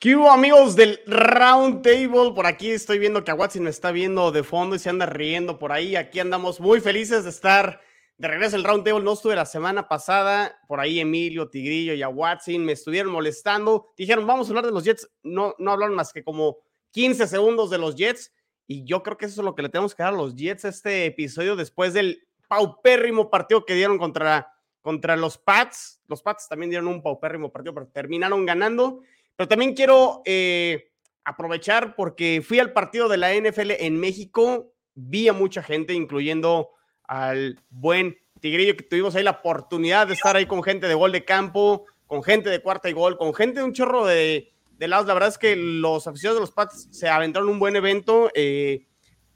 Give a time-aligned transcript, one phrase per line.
[0.00, 2.32] ¿Qué hubo amigos del Round Table?
[2.34, 5.04] Por aquí estoy viendo que a Watson me está viendo de fondo y se anda
[5.04, 5.94] riendo por ahí.
[5.94, 7.82] Aquí andamos muy felices de estar
[8.16, 9.04] de regreso al Round Table.
[9.04, 10.58] No estuve la semana pasada.
[10.66, 13.92] Por ahí Emilio, Tigrillo y a Watson me estuvieron molestando.
[13.94, 15.06] Dijeron, vamos a hablar de los Jets.
[15.22, 16.56] No, no hablaron más que como
[16.92, 18.32] 15 segundos de los Jets.
[18.66, 20.64] Y yo creo que eso es lo que le tenemos que dar a los Jets
[20.64, 26.00] este episodio después del paupérrimo partido que dieron contra, contra los Pats.
[26.08, 29.02] Los Pats también dieron un paupérrimo partido, pero terminaron ganando.
[29.40, 30.92] Pero también quiero eh,
[31.24, 36.68] aprovechar porque fui al partido de la NFL en México, vi a mucha gente, incluyendo
[37.04, 41.12] al buen Tigrillo, que tuvimos ahí la oportunidad de estar ahí con gente de gol
[41.12, 44.88] de campo, con gente de cuarta y gol, con gente de un chorro de, de
[44.88, 45.06] lados.
[45.06, 48.88] La verdad es que los aficionados de los Pats se aventaron un buen evento eh,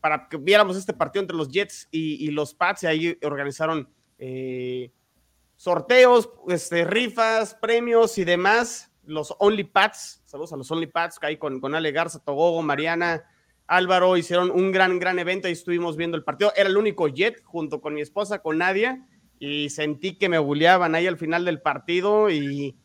[0.03, 3.89] para que viéramos este partido entre los Jets y, los Pats y ahí organizaron
[4.19, 4.93] eh,
[5.57, 11.27] sorteos, este, rifas, premios y demás los Only Pats, saludos a los Only Pats, que
[11.27, 13.25] ahí con, con Ale Garza, Togogo, Mariana,
[13.67, 17.43] Álvaro, hicieron un gran, gran evento, ahí estuvimos viendo el partido, era el único jet
[17.45, 19.07] junto con mi esposa, con Nadia,
[19.39, 22.77] y sentí que me bulleaban ahí al final del partido y,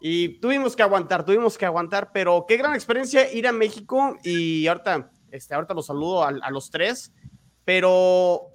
[0.00, 4.66] y tuvimos que aguantar, tuvimos que aguantar, pero qué gran experiencia ir a México y
[4.66, 7.12] ahorita, este, ahorita los saludo a, a los tres,
[7.64, 8.48] pero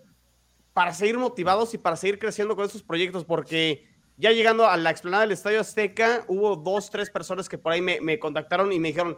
[0.73, 4.91] para seguir motivados y para seguir creciendo con esos proyectos, porque ya llegando a la
[4.91, 8.89] explanada del Estadio Azteca, hubo dos, tres personas que por ahí me, contactaron y me
[8.89, 9.17] dijeron,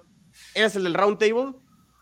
[0.56, 1.54] eres el del Round Table.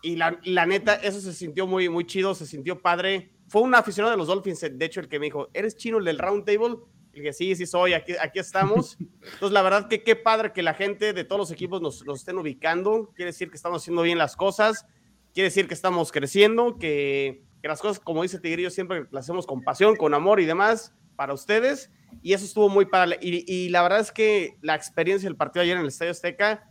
[0.02, 3.32] Y la, neta, eso se sintió muy, muy chido, se sintió padre.
[3.48, 6.04] Fue un aficionado de los Dolphins, de hecho, el que me dijo, ¿eres chino el
[6.04, 6.76] del Round Table?
[7.12, 8.96] Y dije, sí, sí soy, aquí, aquí estamos.
[9.00, 12.20] Entonces, la verdad que qué padre que la gente de todos los equipos nos, nos
[12.20, 13.12] estén ubicando.
[13.14, 14.86] Quiere decir que estamos haciendo bien las cosas.
[15.34, 19.46] Quiere decir que estamos creciendo, que, que las cosas, como dice Tigrillo, siempre las hacemos
[19.46, 21.90] con pasión, con amor y demás para ustedes
[22.22, 23.18] y eso estuvo muy padre.
[23.20, 26.70] Y, la verdad es que la experiencia del partido ayer en el Estadio Azteca,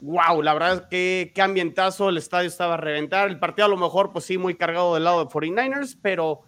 [0.00, 3.28] wow, la verdad es que qué ambientazo, el estadio estaba a reventar.
[3.28, 6.42] El partido a lo mejor, pues sí, muy cargado del lado de 49ers, pero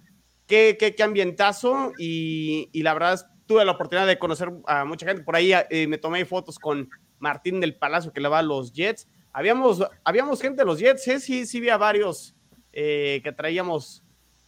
[0.47, 1.93] qué, qué, qué ambientazo.
[1.99, 5.23] Y, la verdad tuve la oportunidad de conocer a mucha gente.
[5.23, 8.73] Por ahí eh, me tomé fotos con Martín del Palacio que le va a los
[8.73, 9.09] Jets.
[9.33, 11.21] Habíamos, habíamos gente de los Jets, ¿eh?
[11.21, 12.35] sí, sí, había varios
[12.73, 14.03] eh, que traíamos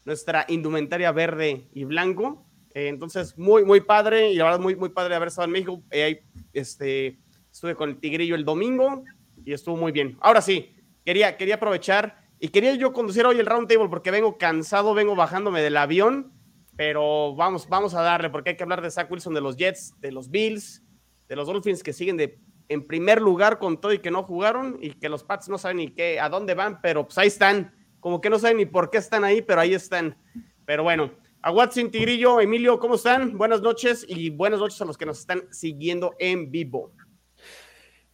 [0.04, 2.47] nuestra indumentaria verde y blanco.
[2.78, 5.82] Eh, entonces, muy, muy padre y la verdad, muy, muy padre haber estado en México.
[5.90, 6.22] Eh,
[6.52, 7.18] este,
[7.50, 9.02] estuve con el Tigrillo el domingo
[9.44, 10.16] y estuvo muy bien.
[10.20, 14.38] Ahora sí, quería, quería aprovechar y quería yo conducir hoy el round table porque vengo
[14.38, 16.32] cansado, vengo bajándome del avión,
[16.76, 20.00] pero vamos, vamos a darle porque hay que hablar de Zach Wilson, de los Jets,
[20.00, 20.84] de los Bills,
[21.26, 24.78] de los Dolphins que siguen de, en primer lugar con todo y que no jugaron
[24.80, 27.74] y que los Pats no saben ni qué, a dónde van, pero pues ahí están.
[27.98, 30.16] Como que no saben ni por qué están ahí, pero ahí están.
[30.64, 31.10] Pero bueno,
[31.42, 33.38] a Watson Tigrillo, Emilio, ¿cómo están?
[33.38, 36.92] Buenas noches y buenas noches a los que nos están siguiendo en vivo.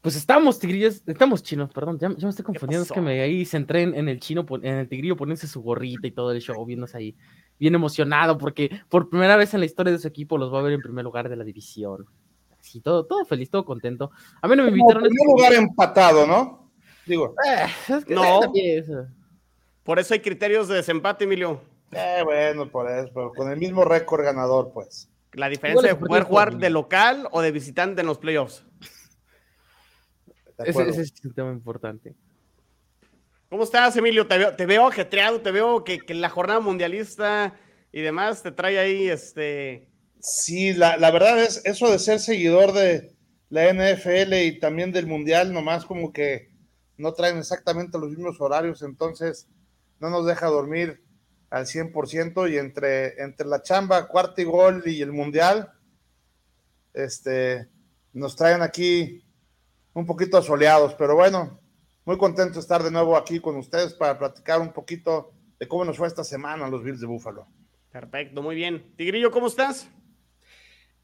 [0.01, 3.57] Pues estamos, tigrillos, estamos chinos, perdón, ya, me estoy confundiendo, es que me ahí se
[3.57, 6.99] entré en, el chino, en el tigrillo, ponerse su gorrita y todo el show, viéndose
[6.99, 7.17] ahí
[7.59, 10.63] bien emocionado, porque por primera vez en la historia de su equipo los va a
[10.63, 12.05] ver en primer lugar de la división.
[12.61, 14.11] Así, todo, todo feliz, todo contento.
[14.43, 15.05] A mí no me invitaron.
[15.05, 16.71] En primer lugar empatado, ¿no?
[17.07, 17.35] Digo.
[17.47, 18.41] Eh, no.
[19.83, 21.61] Por eso hay criterios de desempate, Emilio.
[21.95, 25.09] Eh, bueno, por eso, pero con el mismo récord ganador, pues.
[25.33, 28.65] La diferencia de poder jugar de local o de visitante en los playoffs.
[30.59, 32.15] Ese, es un tema importante.
[33.49, 34.27] ¿Cómo estás, Emilio?
[34.27, 37.55] Te veo, te veo ajetreado, te veo que, que, la jornada mundialista
[37.93, 39.89] y demás te trae ahí este.
[40.21, 43.15] Sí, la, la, verdad es eso de ser seguidor de
[43.51, 46.51] la NFL y también del mundial, nomás como que
[46.97, 49.49] no traen exactamente los mismos horarios, entonces
[50.01, 51.04] no nos deja dormir
[51.55, 55.73] al 100% y entre, entre la chamba, cuarto y gol y el mundial,
[56.93, 57.69] este,
[58.13, 59.25] nos traen aquí
[59.93, 61.61] un poquito asoleados, pero bueno,
[62.05, 65.85] muy contento de estar de nuevo aquí con ustedes para platicar un poquito de cómo
[65.85, 67.47] nos fue esta semana los Bills de Búfalo.
[67.93, 68.93] Perfecto, muy bien.
[68.97, 69.89] Tigrillo, ¿cómo estás?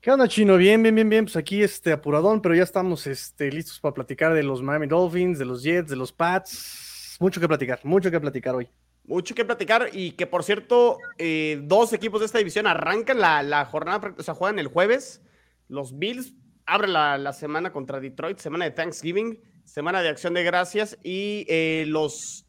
[0.00, 0.56] ¿Qué onda, Chino?
[0.56, 1.24] Bien, bien, bien, bien.
[1.26, 5.38] Pues aquí este apuradón, pero ya estamos este, listos para platicar de los Miami Dolphins,
[5.38, 7.16] de los Jets, de los Pats.
[7.20, 8.68] Mucho que platicar, mucho que platicar hoy.
[9.04, 13.64] Mucho que platicar y que por cierto, eh, dos equipos de esta división arrancan la,
[13.64, 15.22] jornada, o sea, juegan el jueves.
[15.68, 16.34] Los Bills
[16.66, 21.84] abren la, semana contra Detroit, semana de Thanksgiving, semana de acción de gracias y eh,
[21.88, 22.46] los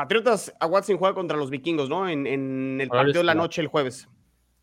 [0.00, 2.08] Patriotas a Watson juega contra los vikingos, ¿no?
[2.08, 2.26] En,
[2.80, 4.08] el partido de la noche el jueves.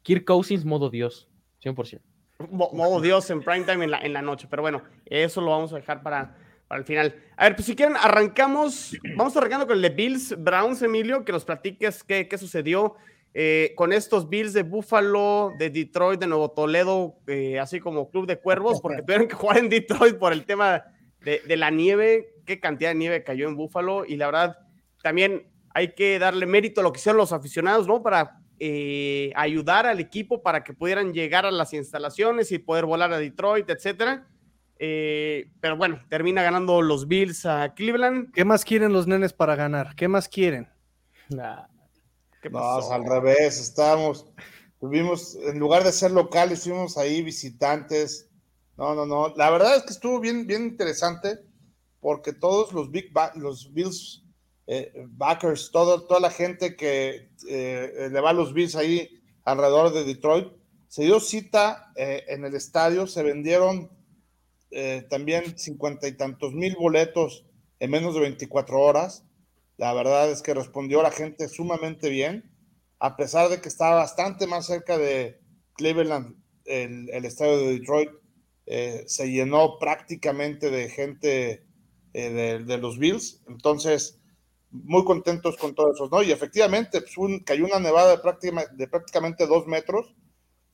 [0.02, 1.30] Kirk Cousins, modo Dios,
[1.64, 2.02] 100%.
[2.50, 5.76] modo Dios en primetime en la, en la noche, pero bueno, eso lo vamos a
[5.76, 6.36] dejar para,
[6.68, 7.16] para el final.
[7.36, 8.96] A ver, pues si quieren, arrancamos.
[9.16, 12.96] Vamos arrancando con el de Bills Browns, Emilio, que nos platiques qué, qué sucedió
[13.34, 18.26] eh, con estos Bills de Buffalo, de Detroit, de Nuevo Toledo, eh, así como Club
[18.26, 20.86] de Cuervos, porque tuvieron que jugar en Detroit por el tema
[21.22, 24.58] de, de, la nieve, qué cantidad de nieve cayó en Búfalo y la verdad
[25.04, 28.02] también hay que darle mérito a lo que hicieron los aficionados, ¿no?
[28.02, 33.14] Para eh, ayudar al equipo para que pudieran llegar a las instalaciones y poder volar
[33.14, 34.28] a Detroit, etcétera.
[34.80, 38.32] Eh, pero bueno, termina ganando los Bills a Cleveland.
[38.34, 39.96] ¿Qué más quieren los nenes para ganar?
[39.96, 40.68] ¿Qué más quieren?
[41.30, 44.26] no, al revés, estábamos,
[44.80, 48.30] tuvimos, en lugar de ser locales, fuimos ahí visitantes.
[48.78, 49.34] No, no, no.
[49.36, 51.40] La verdad es que estuvo bien, bien interesante
[52.00, 54.24] porque todos los Big los Bills
[54.68, 59.94] eh, backers, todo, toda la gente que eh, le va a los Bills ahí alrededor
[59.94, 60.48] de Detroit,
[60.88, 63.90] se dio cita eh, en el estadio, se vendieron
[65.10, 67.46] también cincuenta y tantos mil boletos
[67.80, 69.26] en menos de 24 horas.
[69.78, 72.52] La verdad es que respondió la gente sumamente bien,
[73.00, 75.40] a pesar de que estaba bastante más cerca de
[75.76, 76.36] Cleveland,
[76.66, 78.10] el, el estadio de Detroit,
[79.06, 81.66] se llenó prácticamente de gente
[82.14, 83.44] de, de los Bills.
[83.48, 84.20] Entonces,
[84.72, 86.22] muy contentos con todo eso, ¿no?
[86.24, 90.16] Y efectivamente, pues, cayó una nevada de, de prácticamente dos metros,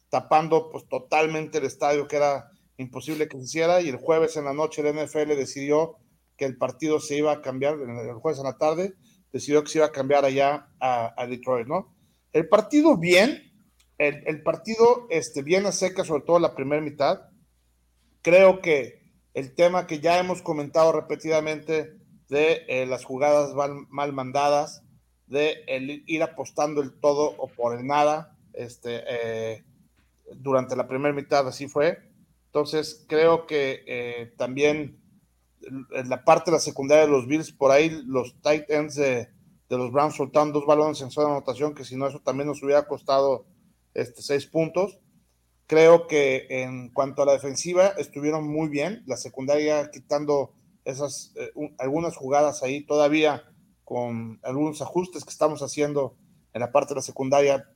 [0.09, 4.45] tapando pues totalmente el estadio, que era imposible que se hiciera, y el jueves en
[4.45, 5.97] la noche el NFL decidió
[6.37, 8.93] que el partido se iba a cambiar, el jueves en la tarde,
[9.31, 11.95] decidió que se iba a cambiar allá a, Detroit, ¿no?
[12.31, 13.51] El partido bien,
[13.97, 17.21] el, el, partido este, bien a seca, sobre todo la primera mitad.
[18.21, 19.03] Creo que
[19.33, 21.97] el tema que ya hemos comentado repetidamente
[22.29, 23.53] de eh, las jugadas
[23.89, 24.83] mal, mandadas,
[25.27, 25.63] de
[26.05, 29.63] ir apostando el todo o por el nada, este, eh,
[30.35, 31.97] durante la primera mitad así fue.
[32.53, 35.01] Entonces creo que eh, también
[35.59, 39.27] en la parte de la secundaria de los Bills, por ahí los tight ends de,
[39.69, 42.61] los Browns soltaron dos balones en zona de anotación, que si no eso también nos
[42.61, 43.47] hubiera costado
[43.95, 44.99] este, seis puntos.
[45.65, 50.53] Creo que en cuanto a la defensiva estuvieron muy bien, la secundaria quitando
[50.85, 53.45] esas eh, algunas jugadas ahí todavía
[53.83, 56.17] con algunos ajustes que estamos haciendo
[56.53, 57.67] en la parte de la secundaria.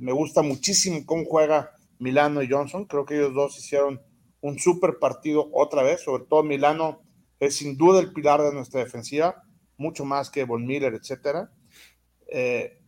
[0.00, 2.84] me gusta muchísimo cómo juega Milano y Johnson.
[2.86, 4.00] Creo que ellos dos hicieron
[4.40, 6.02] un super partido otra vez.
[6.02, 7.02] Sobre todo Milano
[7.40, 9.42] es sin duda el pilar de nuestra defensiva,
[9.76, 11.50] mucho más que Von Miller, etcétera.
[12.28, 12.78] Eh,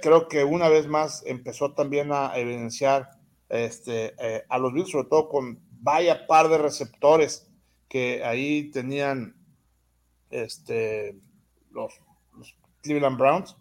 [0.00, 3.10] creo que una vez más empezó también a evidenciar
[3.48, 7.48] este, eh, a los Bills, sobre todo con vaya par de receptores
[7.88, 9.36] que ahí tenían
[10.30, 11.18] este,
[11.70, 12.00] los,
[12.82, 13.56] Cleveland Browns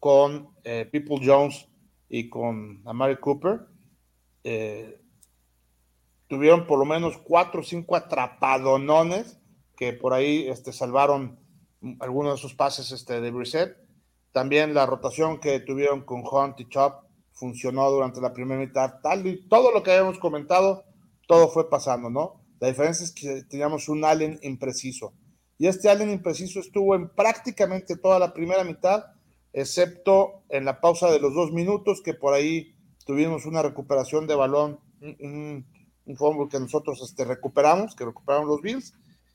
[0.00, 1.68] con eh, People Jones
[2.08, 3.60] y con Amari Cooper.
[4.50, 4.98] Eh,
[6.26, 9.38] tuvieron por lo menos cuatro o cinco atrapadonones
[9.76, 11.38] que por ahí este, salvaron
[12.00, 13.76] algunos de sus pases este, de Brissett.
[14.32, 19.00] También la rotación que tuvieron con Hunt y Chop funcionó durante la primera mitad.
[19.02, 20.84] Tal y todo lo que habíamos comentado,
[21.26, 22.40] todo fue pasando, ¿no?
[22.58, 25.12] La diferencia es que teníamos un Allen impreciso.
[25.58, 29.04] Y este Allen impreciso estuvo en prácticamente toda la primera mitad,
[29.52, 32.77] excepto en la pausa de los dos minutos, que por ahí
[33.08, 35.64] tuvimos una recuperación de balón, un,
[36.04, 38.92] un que nosotros este, recuperamos, que recuperaron los Bills.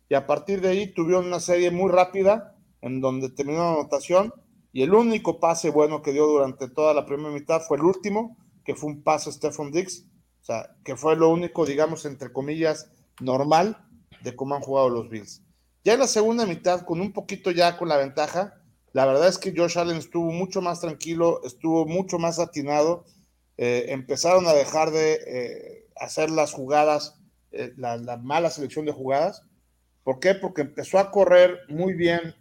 [0.09, 4.31] Y a partir de ahí tuvieron una serie muy rápida, en donde terminó la anotación.
[4.73, 8.37] Y el único pase bueno que dio durante toda la primera mitad fue el último,
[8.63, 10.05] que fue un pase a Stephon Diggs.
[10.43, 13.87] O sea, que fue lo único, digamos, entre comillas, normal
[14.21, 15.41] de cómo han jugado los Bills.
[15.83, 18.53] Ya en la segunda mitad, con un poquito ya con la ventaja,
[18.91, 23.05] la verdad es que Josh Allen estuvo mucho más tranquilo, estuvo mucho más atinado.
[23.57, 27.19] Eh, empezaron a dejar de eh, hacer las jugadas,
[27.51, 29.43] eh, la, la, mala selección de jugadas.
[30.03, 30.33] ¿Por qué?
[30.35, 32.35] Porque empezó a correr muy bien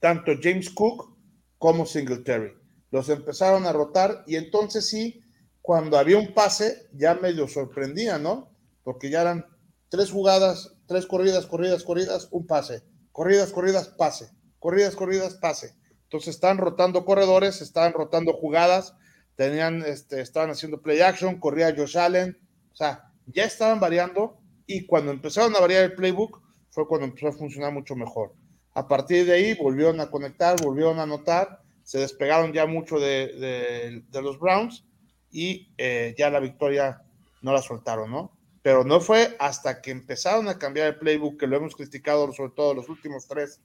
[0.00, 1.16] tanto James Cook
[1.58, 2.52] como Singletary.
[2.90, 5.22] Los empezaron a rotar y entonces sí,
[5.60, 8.50] cuando había un pase, ya medio sorprendía, ¿no?
[8.82, 9.46] Porque ya eran
[9.88, 12.82] tres jugadas, tres corridas, corridas, corridas, un pase.
[13.12, 14.30] Corridas, corridas, pase.
[14.58, 15.74] Corridas, corridas, pase.
[16.04, 18.94] Entonces están rotando corredores, estaban rotando jugadas,
[19.38, 22.36] tenían, este, estaban haciendo play action, corría Josh Allen,
[22.72, 27.28] o sea, ya estaban variando y cuando empezaron a variar el playbook fue cuando empezó
[27.28, 28.34] a funcionar mucho mejor.
[28.74, 34.02] A partir de ahí volvieron a conectar, volvieron a anotar, se despegaron ya mucho de,
[34.12, 34.84] los Browns
[35.30, 37.02] y eh, ya la victoria
[37.40, 38.32] no la soltaron, ¿no?
[38.60, 42.52] pero no fue hasta que empezaron a cambiar el playbook, que lo hemos criticado sobre
[42.56, 43.60] todo los últimos tres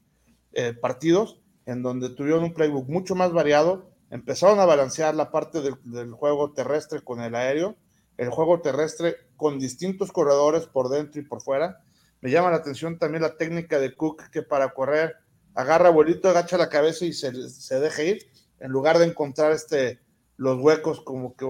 [0.53, 5.59] eh, partidos, en donde tuvieron un playbook mucho más variado, empezaron a balancear la parte
[5.61, 7.75] del, juego terrestre con el aéreo,
[8.17, 11.81] el juego terrestre con distintos corredores por dentro y por fuera.
[12.21, 15.15] Me llama la atención también la técnica de Cook, que para correr
[15.55, 18.19] agarra abuelito, agacha la cabeza y se, se deja ir,
[18.59, 19.99] en lugar de encontrar este,
[20.37, 21.47] los huecos como que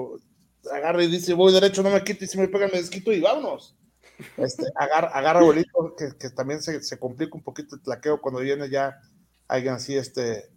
[0.71, 3.19] agarra y dice, voy derecho, no me quito, y si me pegan me desquito y
[3.19, 3.75] vámonos.
[4.37, 8.69] Este, agarra, agarra abuelito, que, también se, se, complica un poquito el tlaqueo cuando viene
[8.69, 9.01] ya
[9.49, 10.49] alguien así este,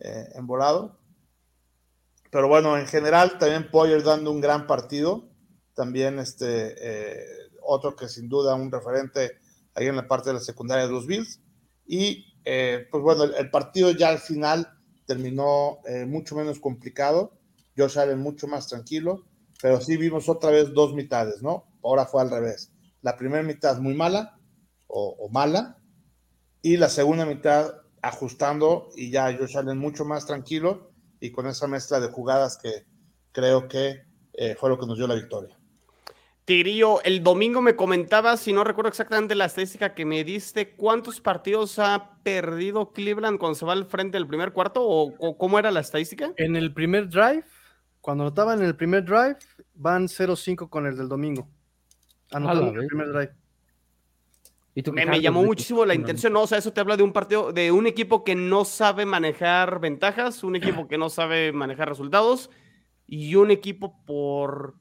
[0.00, 0.98] eh, embolado.
[2.34, 5.30] Pero bueno, en general también Poyer dando un gran partido.
[5.72, 7.24] También este, eh,
[7.62, 9.38] otro que sin duda un referente
[9.72, 11.40] ahí en la parte de la secundaria de los Bills.
[11.86, 14.68] Y eh, pues bueno, el, el, partido ya al final
[15.06, 17.38] terminó eh, mucho menos complicado.
[17.78, 19.24] Josh Allen mucho más tranquilo,
[19.62, 21.68] pero sí vimos otra vez dos mitades, ¿no?
[21.84, 22.72] Ahora fue al revés.
[23.00, 24.40] La primera mitad muy mala
[24.88, 25.78] o, o mala
[26.62, 30.93] y la segunda mitad ajustando y ya Josh Allen mucho más tranquilo
[31.24, 32.84] y con esa mezcla de jugadas que
[33.32, 34.04] creo que
[34.34, 35.58] eh, fue lo que nos dio la victoria.
[36.44, 41.22] Tigrillo, el domingo me comentabas, si no recuerdo exactamente la estadística que me diste, ¿cuántos
[41.22, 44.82] partidos ha perdido Cleveland cuando se va al frente del primer cuarto?
[44.82, 46.34] ¿O, o cómo era la estadística?
[46.36, 47.44] En el primer drive,
[48.02, 49.38] cuando anotaban en el primer drive,
[49.72, 51.48] van 0-5 con el del domingo.
[52.32, 53.32] Anotando en el primer drive.
[54.74, 56.42] ¿Y tú me, me llamó muchísimo la intención, ¿no?
[56.42, 59.78] O sea, eso te habla de un partido, de un equipo que no sabe manejar
[59.78, 62.50] ventajas, un equipo que no sabe manejar resultados
[63.06, 64.74] y un equipo por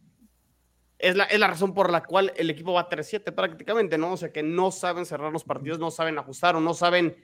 [0.98, 4.14] es la, es la, razón por la cual el equipo va 3-7 prácticamente, ¿no?
[4.14, 7.18] O sea, que no saben cerrar los partidos, no saben ajustar o no saben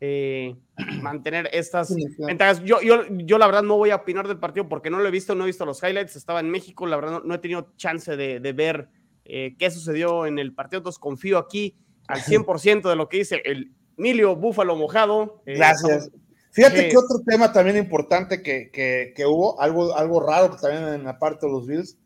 [0.00, 0.54] eh,
[1.00, 2.62] mantener estas ventajas.
[2.62, 5.10] Yo, yo, yo, la verdad, no voy a opinar del partido porque no lo he
[5.10, 7.72] visto, no he visto los highlights, estaba en México, la verdad, no, no he tenido
[7.76, 8.90] chance de, de ver
[9.24, 11.74] eh, qué sucedió en el partido, entonces confío aquí
[12.08, 15.42] al 100% de lo que dice el Emilio Búfalo Mojado.
[15.46, 16.10] Eh, Gracias.
[16.52, 20.84] Fíjate que otro tema también importante que, que, que hubo, algo, algo raro que también
[20.94, 21.96] en la parte de los Bills,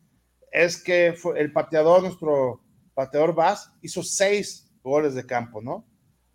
[0.53, 2.62] es que fue el pateador, nuestro
[2.95, 5.85] pateador Bass, hizo seis goles de campo, ¿no?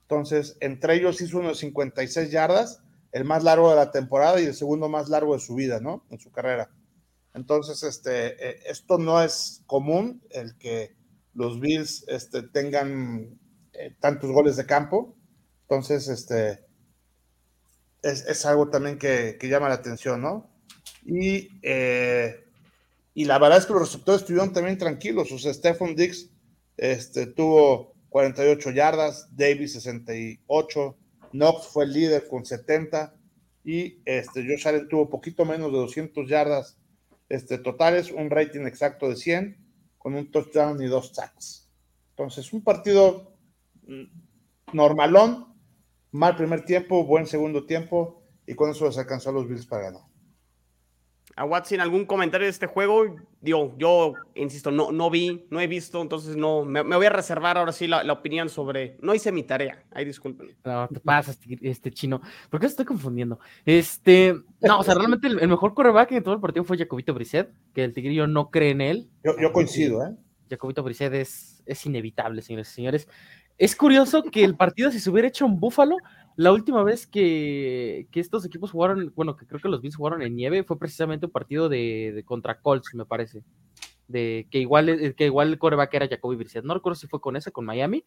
[0.01, 4.53] Entonces, entre ellos hizo unos 56 yardas, el más largo de la temporada y el
[4.53, 6.05] segundo más largo de su vida, ¿no?
[6.09, 6.69] En su carrera.
[7.33, 10.95] Entonces, este, eh, esto no es común, el que
[11.33, 13.39] los Bills este, tengan
[13.81, 15.15] eh, tantos goles de campo.
[15.63, 16.65] Entonces, este,
[18.01, 20.49] es, es algo también que, que, llama la atención, ¿no?
[21.05, 22.41] Y eh,
[23.13, 25.31] y la verdad es que los receptores estuvieron también tranquilos.
[25.31, 26.29] O sea, Stephon Dix
[26.77, 30.97] este, tuvo 48 yardas, Davis 68,
[31.31, 33.13] Knox fue el líder con 70
[33.63, 36.77] y este, Josh Allen tuvo poquito menos de 200 yardas
[37.29, 39.57] este, totales, un rating exacto de 100
[39.97, 41.69] con un touchdown y dos sacks.
[42.11, 43.30] Entonces, un partido
[44.73, 45.53] normalón,
[46.11, 49.83] mal primer tiempo, buen segundo tiempo y con eso les alcanzó a los Bills para
[49.83, 50.11] ganar
[51.35, 53.15] a Watson algún comentario de este juego.
[53.41, 57.09] Digo, yo insisto, no, no vi, no he visto, entonces no, me, me voy a
[57.09, 58.97] reservar ahora sí la, la, opinión sobre.
[59.01, 60.55] No hice mi tarea, ahí disculpen.
[60.63, 62.21] No, te pasas, este chino.
[62.49, 63.39] ¿Por qué estoy confundiendo?
[63.65, 67.13] Este, no, o sea, realmente el, el mejor quarterback en todo el partido fue Jacobito
[67.13, 69.09] Brissett, que el Tigrillo no cree en él.
[69.23, 70.15] Yo, yo coincido, ¿eh?
[70.49, 73.07] Jacobito Brissett es, es inevitable, señores y señores.
[73.61, 75.97] Es curioso que el partido, si se hubiera hecho en Búfalo,
[76.35, 80.23] la última vez que, que, estos equipos jugaron, bueno, que creo que los Bills jugaron
[80.23, 83.43] en nieve, fue precisamente un partido de, de contra Colts, me parece.
[84.07, 86.65] De que igual, que igual el coreback era Jacoby Brissett.
[86.65, 88.03] No recuerdo si fue con ese, con Miami.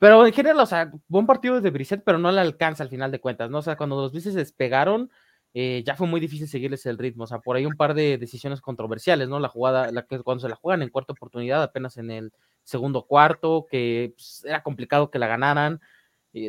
[0.00, 3.12] Pero en general, o sea, buen partido de Brissett, pero no le alcanza al final
[3.12, 3.58] de cuentas, ¿no?
[3.58, 5.08] O sea, cuando los Bills despegaron,
[5.56, 7.24] eh, ya fue muy difícil seguirles el ritmo.
[7.24, 9.38] O sea, por ahí un par de decisiones controversiales, ¿no?
[9.38, 12.32] La jugada, la que cuando se la juegan en cuarta oportunidad, apenas en el
[12.64, 15.80] segundo cuarto, que pues, era complicado que la ganaran.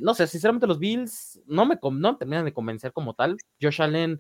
[0.02, 3.38] No sé, sinceramente los Bills no me, no terminan de convencer como tal.
[3.62, 4.20] Josh Allen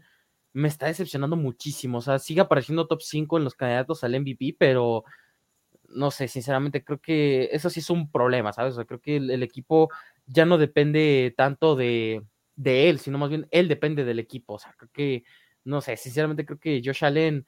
[0.54, 1.98] me está decepcionando muchísimo.
[1.98, 5.04] O sea, sigue apareciendo top 5 en los candidatos al MVP, pero
[5.90, 8.74] no sé, sinceramente creo que eso sí es un problema, ¿sabes?
[8.74, 9.90] O sea, creo que el equipo
[10.28, 12.24] ya no depende tanto de,
[12.56, 14.54] de, él, sino más bien él depende del equipo.
[14.56, 15.24] O sea, creo que,
[15.64, 17.46] no sé, sinceramente creo que Josh Allen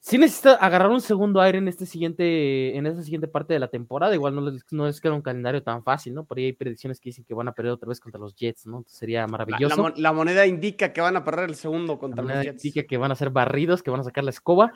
[0.00, 3.68] sí necesita agarrar un segundo aire en este siguiente, en esta siguiente parte de la
[3.68, 4.14] temporada.
[4.14, 6.24] Igual no les, no les queda un calendario tan fácil, ¿no?
[6.24, 8.66] Por ahí hay predicciones que dicen que van a perder otra vez contra los Jets,
[8.66, 8.78] ¿no?
[8.78, 9.76] Entonces sería maravilloso.
[9.76, 12.64] La, la, la, moneda indica que van a perder el segundo contra la los Jets.
[12.64, 14.72] Indica que van a ser barridos, que van a sacar la escoba.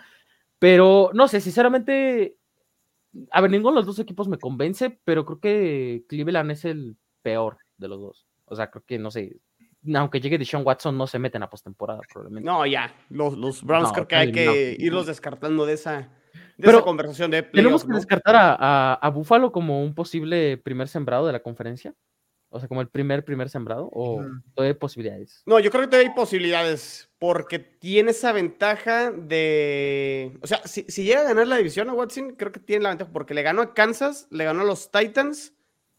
[0.58, 2.36] Pero no sé, sinceramente,
[3.30, 6.96] a ver, ninguno de los dos equipos me convence, pero creo que Cleveland es el
[7.22, 8.26] peor de los dos.
[8.46, 9.40] O sea, creo que, no sé,
[9.94, 12.48] aunque llegue Deshaun Watson, no se meten a postemporada, probablemente.
[12.48, 12.94] No, ya.
[13.10, 14.84] Los, los Browns no, creo que hay que no.
[14.84, 16.08] irlos descartando de esa, de
[16.58, 17.96] Pero esa conversación de ¿Tenemos que ¿no?
[17.96, 21.94] descartar a, a, a, Buffalo como un posible primer sembrado de la conferencia?
[22.54, 24.42] O sea, como el primer, primer sembrado, o mm.
[24.58, 25.42] hay posibilidades.
[25.44, 30.38] No, yo creo que todavía hay posibilidades, porque tiene esa ventaja de.
[30.40, 32.90] O sea, si, si llega a ganar la división a Watson, creo que tiene la
[32.90, 35.52] ventaja, porque le ganó a Kansas, le ganó a los Titans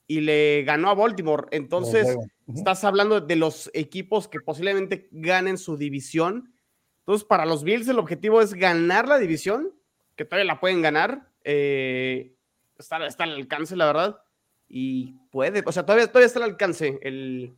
[0.07, 1.47] y le ganó a Baltimore.
[1.51, 2.57] Entonces, uh -huh.
[2.57, 6.53] estás hablando de los equipos que posiblemente ganen su división.
[6.99, 9.73] Entonces, para los Bills el objetivo es ganar la división,
[10.15, 12.35] que todavía la pueden ganar, eh,
[12.77, 14.21] está, está al alcance, la verdad.
[14.67, 17.55] Y puede, o sea, todavía, todavía está al alcance el,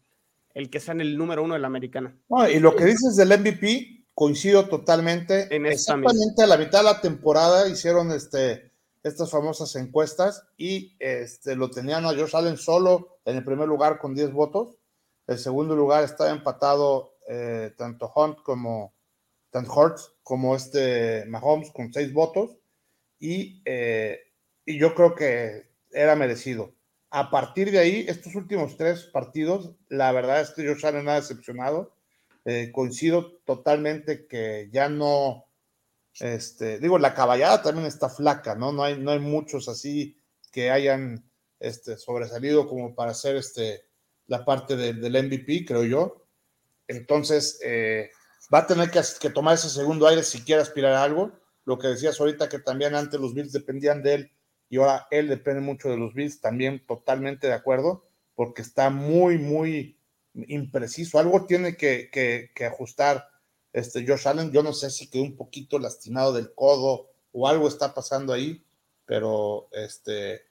[0.54, 2.18] el que sea en el número uno de la americana.
[2.54, 5.56] y lo que dices del MVP, coincido totalmente.
[5.56, 8.67] En Exactamente a la mitad de la temporada hicieron este,
[9.08, 14.00] estas famosas encuestas y este, lo tenían a Josh Allen solo en el primer lugar
[14.00, 14.78] con 10 votos.
[15.28, 18.94] El segundo lugar estaba empatado eh, tanto Hunt como
[19.50, 22.58] tanto Hurts como este Mahomes con 6 votos.
[23.20, 24.20] Y, eh,
[24.66, 26.74] y yo creo que era merecido.
[27.10, 31.16] A partir de ahí, estos últimos tres partidos, la verdad es que Josh Allen ha
[31.16, 31.96] decepcionado.
[32.46, 35.47] Eh, coincido totalmente que ya no,
[36.20, 38.72] este, digo, la caballada también está flaca, ¿no?
[38.72, 40.18] No hay, no hay muchos así
[40.52, 43.86] que hayan este, sobresalido como para hacer este,
[44.28, 46.28] la parte del MVP, creo yo.
[46.88, 48.10] Entonces, eh,
[48.54, 51.32] va a tener que, tomar ese segundo aire si quiere aspirar a algo.
[51.66, 54.32] Lo que decías ahorita, que también antes los Bills dependían de él
[54.70, 59.38] y ahora él depende mucho de los Bills, también totalmente de acuerdo, porque está muy,
[59.38, 60.00] muy
[60.34, 61.20] impreciso.
[61.20, 63.28] Algo tiene que, ajustar
[63.78, 64.52] este Josh Allen.
[64.52, 68.64] Yo no sé si quedó un poquito lastimado del codo o algo está pasando ahí,
[69.06, 70.42] pero este,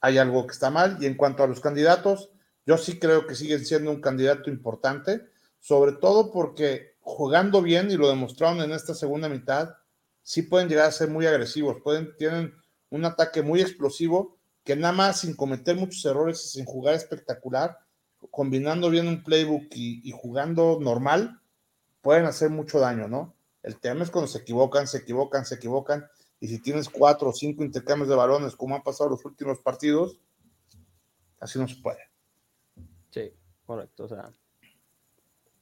[0.00, 0.98] hay algo que está mal.
[1.00, 2.30] Y en cuanto a los candidatos,
[2.66, 5.22] yo sí creo que siguen siendo un candidato importante,
[5.60, 9.74] sobre todo porque jugando bien, y lo demostraron en esta segunda mitad,
[10.22, 12.54] sí pueden llegar a ser muy agresivos, pueden, tienen
[12.90, 17.78] un ataque muy explosivo que nada más sin cometer muchos errores y sin jugar espectacular,
[18.30, 21.40] combinando bien un playbook y, jugando normal,
[22.08, 23.34] pueden hacer mucho daño, ¿no?
[23.62, 26.06] El tema es cuando se equivocan, se equivocan, se equivocan,
[26.40, 30.18] y si tienes cuatro o cinco intercambios de balones, como han pasado los últimos partidos,
[31.38, 31.98] así no se puede.
[33.10, 33.30] Sí,
[33.66, 34.32] correcto, o sea,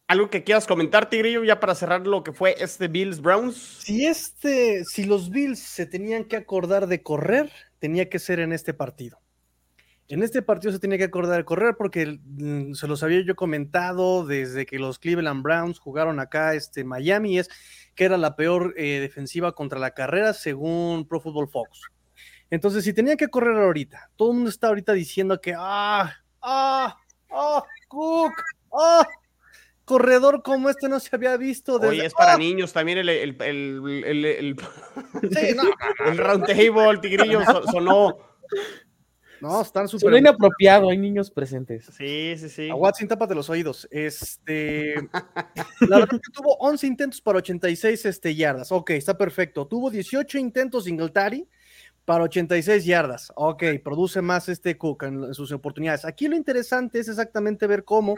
[0.06, 3.56] ¿Algo que quieras comentar, Tigrillo, ya para cerrar lo que fue este Bills Browns?
[3.56, 8.52] Si este, si los Bills se tenían que acordar de correr, tenía que ser en
[8.52, 9.18] este partido.
[10.08, 13.34] En este partido se tenía que acordar de correr porque mm, se los había yo
[13.34, 17.48] comentado desde que los Cleveland Browns jugaron acá este Miami, es
[17.94, 21.90] que era la peor eh, defensiva contra la carrera según Pro Football Focus.
[22.50, 26.96] Entonces, si tenía que correr ahorita, todo el mundo está ahorita diciendo que, ah, ah,
[27.30, 28.32] ah, Cook,
[28.72, 29.08] ah,
[29.84, 31.80] corredor como este no se había visto.
[31.80, 31.96] Desde...
[31.96, 32.38] Oye, es para ¡Oh!
[32.38, 34.56] niños también el, el, el, el, el
[36.18, 37.40] round table, tigrillo,
[37.72, 38.18] sonó.
[39.40, 40.02] No, están súper.
[40.02, 41.86] Suena inapropiado, hay niños presentes.
[41.96, 42.70] Sí, sí, sí.
[42.70, 43.86] A Watson, tápate los oídos.
[43.90, 44.94] Este.
[45.80, 48.72] la verdad que tuvo 11 intentos para 86 este, yardas.
[48.72, 49.66] Ok, está perfecto.
[49.66, 51.48] Tuvo 18 intentos Singletary
[52.06, 53.32] para 86 yardas.
[53.34, 56.04] Ok, produce más este Cook en sus oportunidades.
[56.04, 58.14] Aquí lo interesante es exactamente ver cómo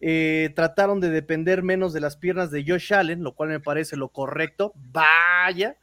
[0.00, 3.96] eh, trataron de depender menos de las piernas de Josh Allen, lo cual me parece
[3.96, 4.72] lo correcto.
[4.92, 5.76] Vaya,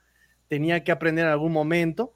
[0.48, 2.14] tenía que aprender en algún momento.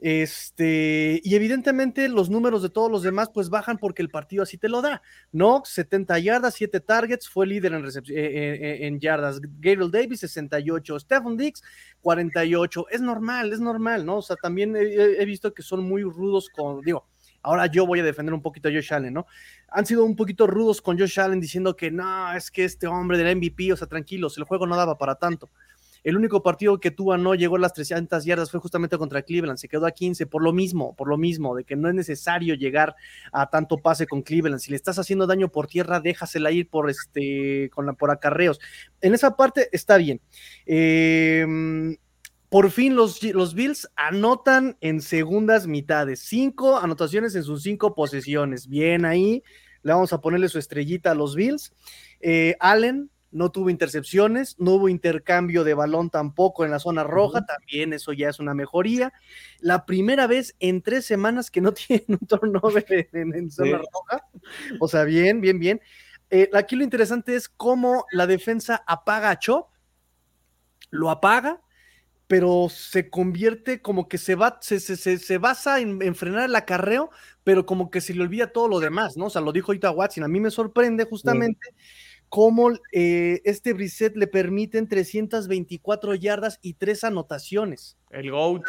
[0.00, 4.56] Este, y evidentemente los números de todos los demás pues bajan porque el partido así
[4.56, 5.02] te lo da.
[5.32, 9.40] Knox, 70 yardas, 7 targets, fue líder en, eh, eh, en yardas.
[9.40, 11.00] Gabriel Davis, 68.
[11.00, 11.62] Stephen Dix,
[12.00, 12.86] 48.
[12.90, 14.18] Es normal, es normal, ¿no?
[14.18, 17.06] O sea, también he visto que son muy rudos con, digo,
[17.42, 19.26] Ahora yo voy a defender un poquito a Josh Allen, ¿no?
[19.68, 23.16] Han sido un poquito rudos con Josh Allen diciendo que no, es que este hombre
[23.16, 25.48] del MVP, o sea, tranquilos, el juego no daba para tanto.
[26.04, 29.58] El único partido que tuvo no llegó a las 300 yardas fue justamente contra Cleveland,
[29.58, 32.54] se quedó a 15 por lo mismo, por lo mismo, de que no es necesario
[32.54, 32.94] llegar
[33.32, 34.60] a tanto pase con Cleveland.
[34.60, 38.60] Si le estás haciendo daño por tierra, déjasela ir por este con la, por acarreos.
[39.00, 40.20] En esa parte está bien.
[40.66, 41.46] Eh,
[42.48, 46.20] por fin los, los, Bills anotan en segundas mitades.
[46.20, 48.68] Cinco anotaciones en sus cinco posesiones.
[48.68, 49.42] Bien ahí.
[49.82, 51.72] Le vamos a ponerle su estrellita a los Bills.
[52.20, 57.44] Eh, Allen no tuvo intercepciones, no hubo intercambio de balón tampoco en la zona roja,
[57.44, 59.12] también eso ya es una mejoría.
[59.60, 64.24] La primera vez en tres semanas que no tienen un turnover en, zona roja,
[64.80, 65.80] o sea, bien, bien, bien.
[66.30, 69.68] Eh, aquí lo interesante es cómo la defensa apaga a Chop,
[70.90, 71.60] lo apaga,
[72.26, 77.10] pero se convierte como que se va, se, se, se, basa en, frenar el acarreo,
[77.42, 79.26] pero como que se le olvida todo lo demás, ¿no?
[79.26, 81.74] O sea, lo dijo ahorita Watson, a mí me sorprende justamente
[82.28, 87.96] cómo eh, este Brissett le permiten 324 yardas y tres anotaciones.
[88.10, 88.62] El GOAT.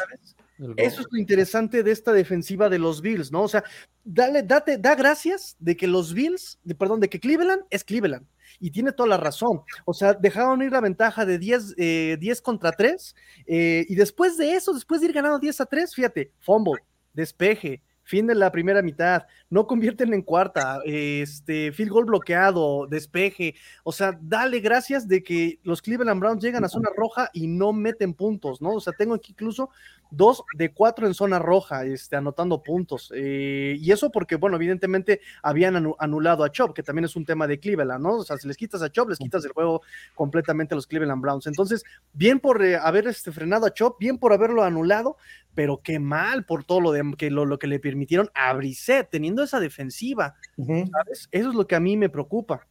[0.75, 3.43] Eso es lo interesante de esta defensiva de los Bills, ¿no?
[3.43, 3.63] O sea,
[4.03, 8.25] dale, date, da gracias de que los Bills, de, perdón, de que Cleveland es Cleveland
[8.59, 9.61] y tiene toda la razón.
[9.85, 14.53] O sea, dejaron ir la ventaja de 10, eh, contra 3 eh, y después de
[14.53, 18.81] eso, después de ir ganando 10 a 3, fíjate, fumble, despeje, fin de la primera
[18.81, 25.23] mitad, no convierten en cuarta, este, field goal bloqueado, despeje, o sea, dale gracias de
[25.23, 28.73] que los Cleveland Browns llegan a zona roja y no meten puntos, ¿no?
[28.75, 29.69] O sea, tengo aquí incluso
[30.11, 33.11] dos de cuatro en zona roja, este, anotando puntos.
[33.15, 37.47] Eh, y eso porque, bueno, evidentemente habían anulado a Chop, que también es un tema
[37.47, 38.17] de Cleveland, ¿no?
[38.17, 39.81] O sea, si les quitas a Chop, les quitas el juego
[40.15, 41.47] completamente a los Cleveland Browns.
[41.47, 41.83] Entonces,
[42.13, 45.17] bien por eh, haber este, frenado a Chop, bien por haberlo anulado,
[45.53, 49.38] pero qué mal por todo lo, de, que, lo, que le permitieron a Brissett, teniendo
[49.43, 50.35] esa defensiva.
[50.57, 51.27] ¿sabes?
[51.31, 52.67] Eso es lo que a mí me preocupa.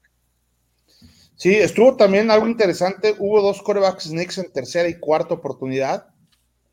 [1.36, 3.14] Sí, estuvo también algo interesante.
[3.18, 6.08] Hubo dos corebacks sneaks en tercera y cuarta oportunidad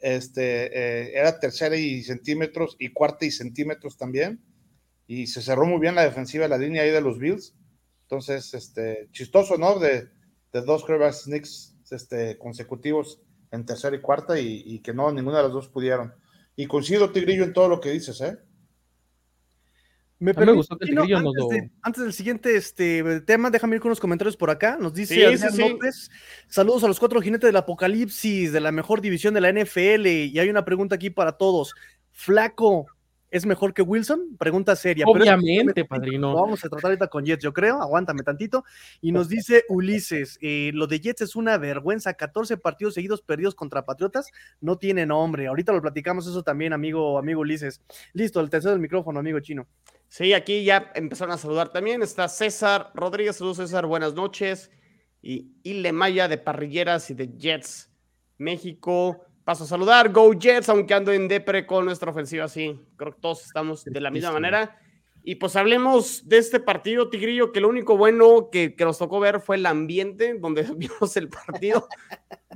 [0.06, 4.40] este, eh, era tercera y centímetros y cuarta y centímetros también.
[5.08, 7.56] Y se cerró muy bien la defensiva de la línea ahí de los Bills.
[8.04, 9.80] Entonces, este, chistoso, ¿no?
[9.80, 10.10] De,
[10.54, 13.20] de dos quarterback sneaks este, consecutivos
[13.52, 16.14] en tercera y cuarta y, y, que no, ninguna de las dos pudieron.
[16.56, 18.38] Y coincido, Tigrillo, en todo lo que dices, ¿eh?
[20.18, 20.96] Me, gustó que
[21.82, 24.78] antes, del siguiente este, tema, déjame ir con unos comentarios por acá.
[24.80, 26.10] Nos dice López:
[26.48, 30.08] Saludos a los cuatro jinetes del apocalipsis de la mejor división de la NFL.
[30.08, 31.74] Y hay una pregunta aquí para todos.
[32.12, 32.86] Flaco,
[33.36, 34.38] ¿Es mejor que Wilson?
[34.40, 35.04] Pregunta seria.
[35.06, 36.34] Obviamente, padrino.
[36.34, 37.82] vamos a tratar ahorita con Jets, yo creo.
[37.82, 38.64] Aguántame tantito.
[39.02, 42.14] Y nos dice Ulises: eh, Lo de Jets es una vergüenza.
[42.14, 44.32] 14 partidos seguidos perdidos contra Patriotas.
[44.62, 45.48] No tiene nombre.
[45.48, 47.82] Ahorita lo platicamos eso también, amigo, amigo Ulises.
[48.14, 49.68] Listo, el tercero del micrófono, amigo chino.
[50.08, 52.04] Sí, aquí ya empezaron a saludar también.
[52.04, 53.36] Está César Rodríguez.
[53.36, 53.86] Saludos, César.
[53.86, 54.72] Buenas noches.
[55.22, 57.92] Y Ile Maya de Parrilleras y de Jets
[58.38, 59.26] México.
[59.46, 60.12] Paso a saludar.
[60.12, 62.50] Go Jets, aunque ando en depre con nuestra ofensiva.
[62.50, 64.78] Sí, creo que todos estamos de la misma manera.
[65.24, 69.22] Y pues hablemos de este partido, Tigrillo, que lo único bueno que, que nos tocó
[69.22, 71.88] ver fue el ambiente donde vimos el partido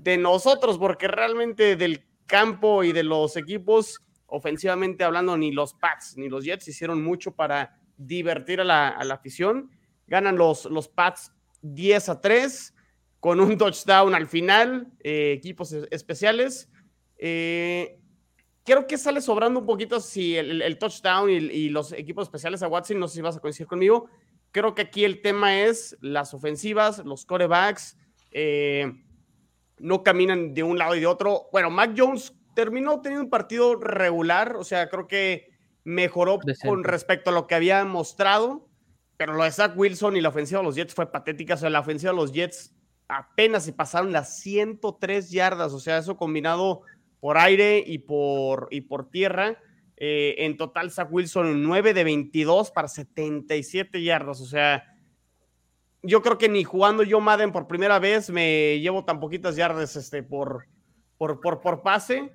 [0.02, 6.16] de nosotros, porque realmente del campo y de los equipos ofensivamente hablando, ni los Pats
[6.18, 9.72] ni los Jets hicieron mucho para divertir a la, afición.
[10.08, 12.76] Ganan los, los Pats 10 a 3
[13.20, 16.70] con un touchdown al final, eh, equipos especiales.
[17.20, 18.00] Eh,
[18.64, 23.00] creo que sale sobrando un poquito si el, touchdown y, los equipos especiales a Watson,
[23.00, 24.10] no sé si vas a coincidir conmigo.
[24.52, 27.98] Creo que aquí el tema es las ofensivas, los corebacks,
[28.32, 28.92] eh,
[29.78, 31.50] no caminan de un lado y de otro.
[31.52, 35.50] Bueno, Mac Jones terminó teniendo un partido regular, o sea, creo que
[35.84, 38.68] mejoró con respecto a lo que había mostrado,
[39.18, 41.70] pero lo de Zach Wilson y la ofensiva de los Jets fue patética, o sea,
[41.70, 42.74] la ofensiva de los Jets
[43.08, 46.82] apenas se pasaron las 103 yardas, o sea, eso combinado
[47.20, 49.58] por aire y por, y por tierra.
[49.98, 54.84] Eh, en total, Zach Wilson 9 de 22 para 77 yardas, o sea,
[56.02, 59.98] yo creo que ni jugando yo Madden por primera vez me llevo tan poquitas yardas
[59.98, 60.68] este, por,
[61.18, 62.32] por, por, por pase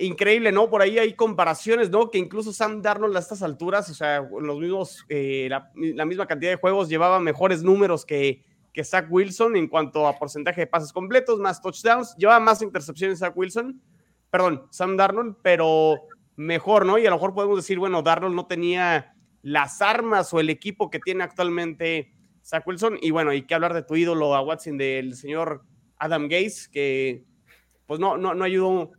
[0.00, 0.70] increíble, ¿no?
[0.70, 2.10] Por ahí hay comparaciones, ¿no?
[2.10, 6.50] Que incluso Sam Darnold a estas alturas, o sea, los mismos, eh, la, misma cantidad
[6.50, 10.92] de juegos llevaba mejores números que, que Zach Wilson en cuanto a porcentaje de pases
[10.92, 13.80] completos, más touchdowns, llevaba más intercepciones Zach Wilson,
[14.30, 16.02] perdón, Sam Darnold, pero
[16.36, 16.98] mejor, ¿no?
[16.98, 20.90] Y a lo mejor podemos decir, bueno, Darnold no tenía las armas o el equipo
[20.90, 22.12] que tiene actualmente
[22.42, 25.64] Zach Wilson, y bueno, hay que hablar de tu ídolo a Watson, del señor
[25.98, 27.24] Adam Gates, que
[27.86, 28.92] pues no, no, no ayudó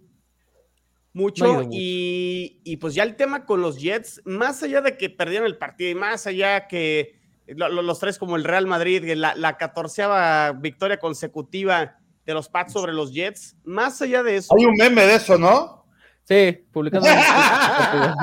[1.14, 1.68] mucho.
[1.72, 5.90] y, pues ya el tema con los Jets, más allá de que perdieron el partido
[5.90, 12.01] y más allá que los tres como el Real Madrid, la, la catorceava victoria consecutiva
[12.32, 14.56] de los Pats sobre los Jets, más allá de eso.
[14.58, 15.86] Hay un meme de eso, ¿no?
[16.24, 17.06] Sí, publicado.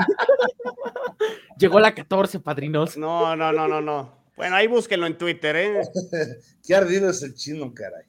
[1.59, 2.97] Llegó la 14, padrinos.
[2.97, 4.17] No, no, no, no, no.
[4.35, 5.81] Bueno, ahí búsquenlo en Twitter, ¿eh?
[6.65, 8.05] Qué ardido es el chino, caray.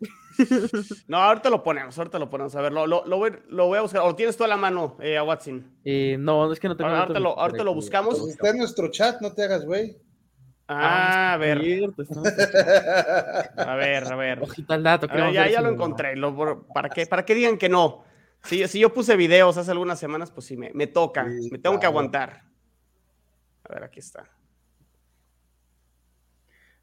[1.06, 2.54] no, ahorita lo ponemos, ahorita lo ponemos.
[2.56, 4.02] A ver, lo, lo, voy, a buscar.
[4.02, 5.70] ¿O tienes tú a la mano, eh, a Watson?
[5.84, 6.88] Eh, no, es que no tengo.
[6.88, 8.18] Ahorita, lo, ahorita lo buscamos.
[8.18, 9.98] Pues está en nuestro chat, no te hagas, güey.
[10.72, 11.58] Ah, a ver.
[13.56, 14.40] a ver, a ver.
[14.82, 15.08] dato.
[15.32, 16.14] ya, ya lo encontré.
[16.72, 18.04] para, que, para que digan que no.
[18.44, 21.24] Si, si yo puse videos hace algunas semanas, pues sí, me, me toca.
[21.24, 22.44] me tengo que aguantar.
[23.64, 24.24] A ver, aquí está.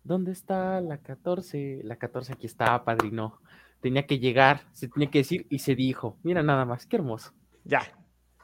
[0.03, 1.81] ¿Dónde está la 14?
[1.83, 3.41] La 14 aquí está, padrino.
[3.81, 6.17] Tenía que llegar, se tenía que decir y se dijo.
[6.23, 7.33] Mira nada más, qué hermoso.
[7.63, 7.83] Ya,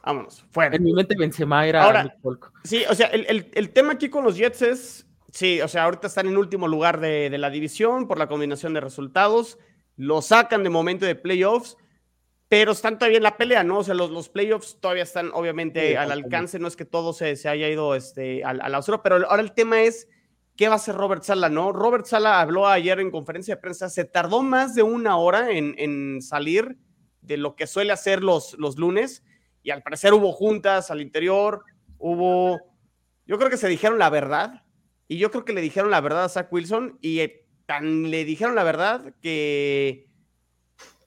[0.04, 0.76] vámonos, fuera.
[0.76, 2.16] En mi mente Benzema era Ahora,
[2.64, 6.26] Sí, o sea, el, tema aquí con los Jets es, sí, o sea, ahorita están
[6.28, 9.58] en último lugar de, la división por la combinación de resultados.
[9.96, 11.76] Lo sacan de momento de playoffs,
[12.48, 13.78] pero están todavía en la pelea, ¿no?
[13.78, 17.36] O sea, los, los playoffs todavía están obviamente al alcance, no es que todo se,
[17.36, 20.08] se haya ido este, a, a la basura, pero ahora el tema es
[20.56, 21.48] ¿Qué va a hacer Robert Sala?
[21.48, 25.50] No, Robert Sala habló ayer en conferencia de prensa, se tardó más de una hora
[25.50, 26.78] en, salir
[27.22, 29.24] de lo que suele hacer los, los lunes
[29.64, 31.64] y al parecer hubo juntas al interior,
[31.98, 32.60] hubo,
[33.26, 34.62] yo creo que se dijeron la verdad
[35.08, 38.24] y yo creo que le dijeron la verdad a Zach Wilson y eh, tan le
[38.24, 40.08] dijeron la verdad que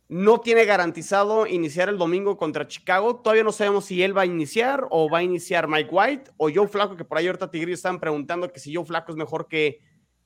[0.09, 3.17] no tiene garantizado iniciar el domingo contra Chicago.
[3.17, 6.49] Todavía no sabemos si él va a iniciar o va a iniciar Mike White o
[6.53, 9.47] Joe Flaco, que por ahí ahorita Tigrillo están preguntando que si Joe Flaco es mejor
[9.47, 9.79] que,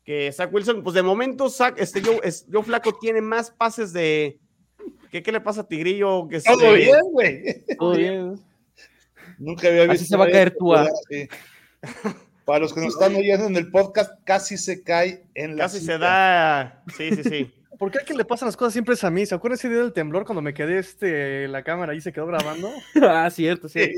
[0.04, 0.84] que Zach Wilson.
[0.84, 4.40] Pues de momento, Zach, este, Joe, es, Joe Flaco tiene más pases de.
[5.10, 6.28] ¿Qué, qué le pasa a Tigrillo?
[6.28, 7.66] Que Todo bien, güey.
[7.78, 8.40] Todo bien.
[9.40, 9.94] Nunca había visto.
[9.94, 10.74] Así se va a caer tú.
[12.46, 15.66] Para los que nos están oyendo en el podcast, casi se cae en la.
[15.66, 16.84] Casi se da.
[16.98, 17.54] Sí, sí, sí.
[17.78, 19.26] ¿Por qué a quien le pasan las cosas siempre es a mí?
[19.26, 22.28] ¿Se acuerdan ese día del temblor cuando me quedé este, la cámara y se quedó
[22.28, 22.70] grabando?
[23.02, 23.90] ah, cierto, sí.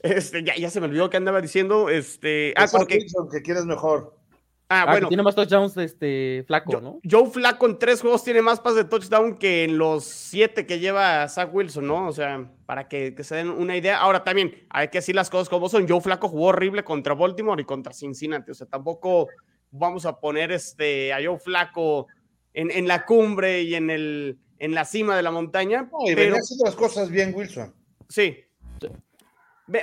[0.00, 1.90] Este, ya, ya se me olvidó que andaba diciendo.
[1.90, 4.16] Este, ah, porque que quieres mejor.
[4.68, 5.08] Ah, ah bueno.
[5.08, 7.00] tiene más touchdowns este, Flaco, ¿no?
[7.08, 10.80] Joe Flaco en tres juegos tiene más pases de touchdown que en los siete que
[10.80, 12.08] lleva Zach Wilson, ¿no?
[12.08, 13.98] O sea, para que, que, se den una idea.
[13.98, 15.88] Ahora también, hay que decir las cosas como son.
[15.88, 18.50] Joe Flaco jugó horrible contra Baltimore y contra Cincinnati.
[18.50, 19.28] O sea, tampoco
[19.70, 22.08] vamos a poner este, a Joe Flaco
[22.52, 25.88] en, en la cumbre y en, el, en la cima de la montaña.
[25.92, 27.72] No, y pero, venía haciendo las cosas bien, Wilson.
[28.08, 28.36] Sí.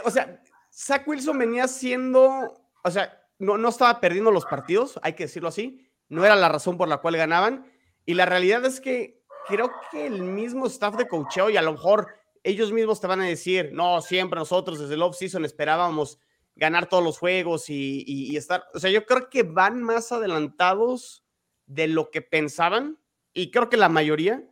[0.03, 0.41] O sea,
[0.71, 5.49] Zach Wilson venía siendo, o sea, no, no estaba perdiendo los partidos, hay que decirlo
[5.49, 7.65] así, no era la razón por la cual ganaban.
[8.05, 11.73] Y la realidad es que creo que el mismo staff de coacheo y a lo
[11.73, 12.07] mejor
[12.43, 16.19] ellos mismos te van a decir, no, siempre nosotros desde el off-season esperábamos
[16.55, 21.25] ganar todos los juegos y, y, estar, o sea, yo creo que van más adelantados
[21.65, 22.99] de lo que pensaban
[23.33, 24.43] y creo que la mayoría,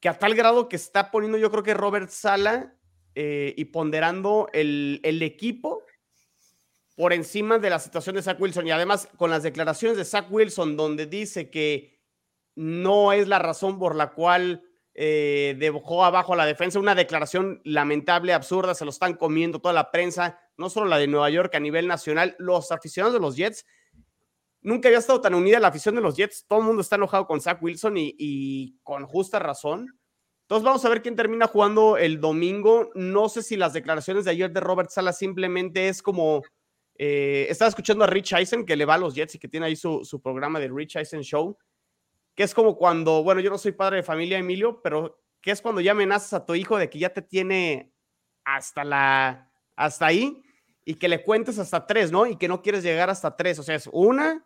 [0.00, 2.74] que a tal grado que está poniendo yo creo que Robert Sala
[3.14, 5.82] eh, y ponderando el, el equipo
[6.98, 8.66] por encima de la situación de Zach Wilson.
[8.66, 11.96] Y además, con las declaraciones de Zach Wilson, donde dice que
[12.56, 17.60] no es la razón por la cual eh, dejó abajo a la defensa, una declaración
[17.62, 21.54] lamentable, absurda, se lo están comiendo toda la prensa, no solo la de Nueva York,
[21.54, 23.64] a nivel nacional, los aficionados de los Jets.
[24.60, 26.46] Nunca había estado tan unida la afición de los Jets.
[26.48, 29.86] Todo el mundo está enojado con Zach Wilson y, y con justa razón.
[30.46, 32.90] Entonces vamos a ver quién termina jugando el domingo.
[32.96, 36.42] No sé si las declaraciones de ayer de Robert Sala simplemente es como
[37.00, 39.66] eh, estaba escuchando a Rich Eisen, que le va a los Jets y que tiene
[39.66, 41.56] ahí su, su, programa de Rich Eisen Show,
[42.34, 45.62] que es como cuando, bueno, yo no soy padre de familia, Emilio, pero que es
[45.62, 47.92] cuando ya amenazas a tu hijo de que ya te tiene
[48.44, 50.42] hasta la, hasta ahí
[50.84, 52.26] y que le cuentes hasta tres, ¿no?
[52.26, 54.44] Y que no quieres llegar hasta tres, o sea, es una,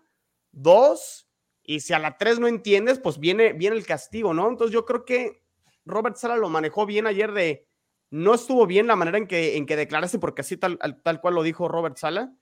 [0.50, 1.26] dos,
[1.62, 4.48] y si a la tres no entiendes, pues viene, viene el castigo, ¿no?
[4.50, 5.42] Entonces yo creo que
[5.86, 7.66] Robert Sala lo manejó bien ayer de,
[8.10, 11.34] no estuvo bien la manera en que, en que declaraste, porque así tal, tal cual
[11.34, 12.34] lo dijo Robert Sala,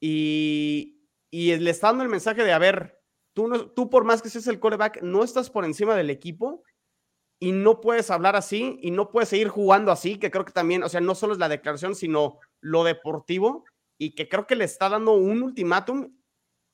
[0.00, 0.96] y,
[1.32, 3.00] le está dando el mensaje de, a ver,
[3.34, 6.64] tú, no, tú por más que seas el coreback, no estás por encima del equipo
[7.38, 10.82] y no puedes hablar así y no puedes seguir jugando así, que creo que también,
[10.82, 13.64] o sea, no solo es la declaración, sino lo deportivo
[13.98, 16.12] y que creo que le está dando un ultimátum.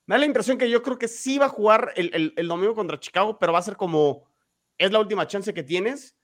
[0.06, 2.74] Me da la impresión que yo creo que sí va a jugar el, el domingo
[2.74, 4.24] contra Chicago, pero va a ser como,
[4.78, 6.16] es la última chance que tienes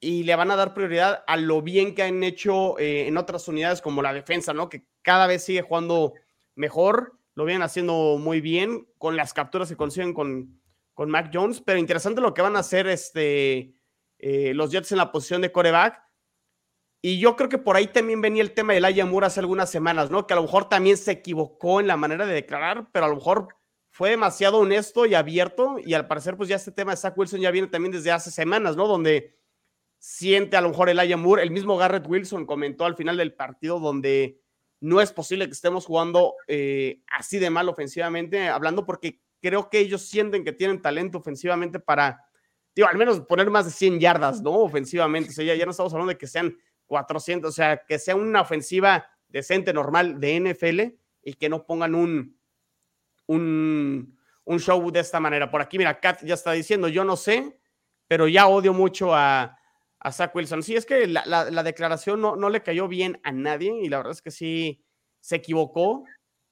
[0.00, 3.48] y le van a dar prioridad a lo bien que han hecho eh, en otras
[3.48, 4.68] unidades como la defensa, ¿no?
[4.68, 6.14] Que cada vez sigue jugando
[6.56, 10.60] mejor, lo vienen haciendo muy bien con las capturas que consiguen con,
[10.94, 13.72] con Mac Jones, pero interesante lo que van a hacer este,
[14.18, 16.02] eh, los Jets en la posición de coreback.
[17.02, 19.70] Y yo creo que por ahí también venía el tema de Laia Moore hace algunas
[19.70, 20.26] semanas, ¿no?
[20.26, 23.14] Que a lo mejor también se equivocó en la manera de declarar, pero a lo
[23.14, 23.46] mejor
[23.90, 25.76] fue demasiado honesto y abierto.
[25.78, 28.32] Y al parecer, pues ya este tema de Zach Wilson ya viene también desde hace
[28.32, 28.88] semanas, ¿no?
[28.88, 29.36] Donde
[30.00, 31.44] siente a lo mejor el Moore.
[31.44, 34.42] El mismo Garrett Wilson comentó al final del partido donde
[34.80, 39.78] no es posible que estemos jugando eh, así de mal ofensivamente, hablando porque creo que
[39.78, 42.24] ellos sienten que tienen talento ofensivamente para,
[42.74, 44.52] digo, al menos poner más de 100 yardas, ¿no?
[44.52, 45.30] Ofensivamente.
[45.30, 48.42] O sea, ya, no estamos hablando de que sean 400, o sea, que sea una
[48.42, 50.80] ofensiva decente, normal de NFL
[51.22, 52.38] y que no pongan un,
[53.26, 55.50] un, un show de esta manera.
[55.50, 57.58] Por aquí, mira, Kat ya está diciendo, yo no sé,
[58.06, 59.55] pero ya odio mucho a,
[60.06, 60.62] a Zach Wilson.
[60.62, 64.12] Sí, es que la, declaración no, no, le cayó bien a nadie y la verdad
[64.12, 64.84] es que sí
[65.18, 66.04] se equivocó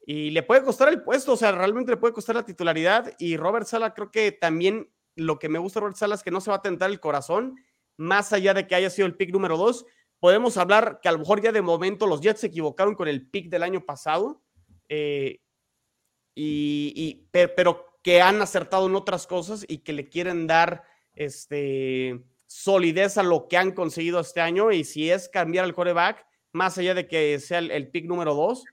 [0.04, 3.36] y le puede costar el puesto, o sea, realmente le puede costar la titularidad y
[3.36, 6.50] Robert Sala creo que también lo que me gusta Robert Sala es que no se
[6.50, 7.54] va a tentar el corazón,
[7.96, 9.86] más allá de que haya sido el pick número dos.
[10.18, 13.24] Podemos hablar que a lo mejor ya de momento los Jets se equivocaron con el
[13.24, 14.42] pick del año pasado,
[14.88, 15.38] eh,
[16.34, 20.82] y, pero que han acertado en otras cosas y que le quieren dar
[21.14, 26.26] este solidez a lo que han conseguido este año y si es cambiar el coreback,
[26.52, 28.64] más allá de que sea el, pick número dos,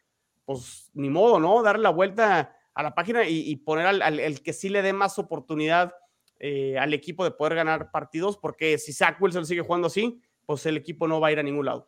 [0.46, 1.64] pues ni modo, ¿no?
[1.64, 5.20] Darle la vuelta a la página y, poner al, el que sí le dé más
[5.20, 5.94] oportunidad
[6.40, 10.66] eh, al equipo de poder ganar partidos, porque si Zach Wilson sigue jugando así, pues
[10.66, 11.88] el equipo no va a ir a ningún lado.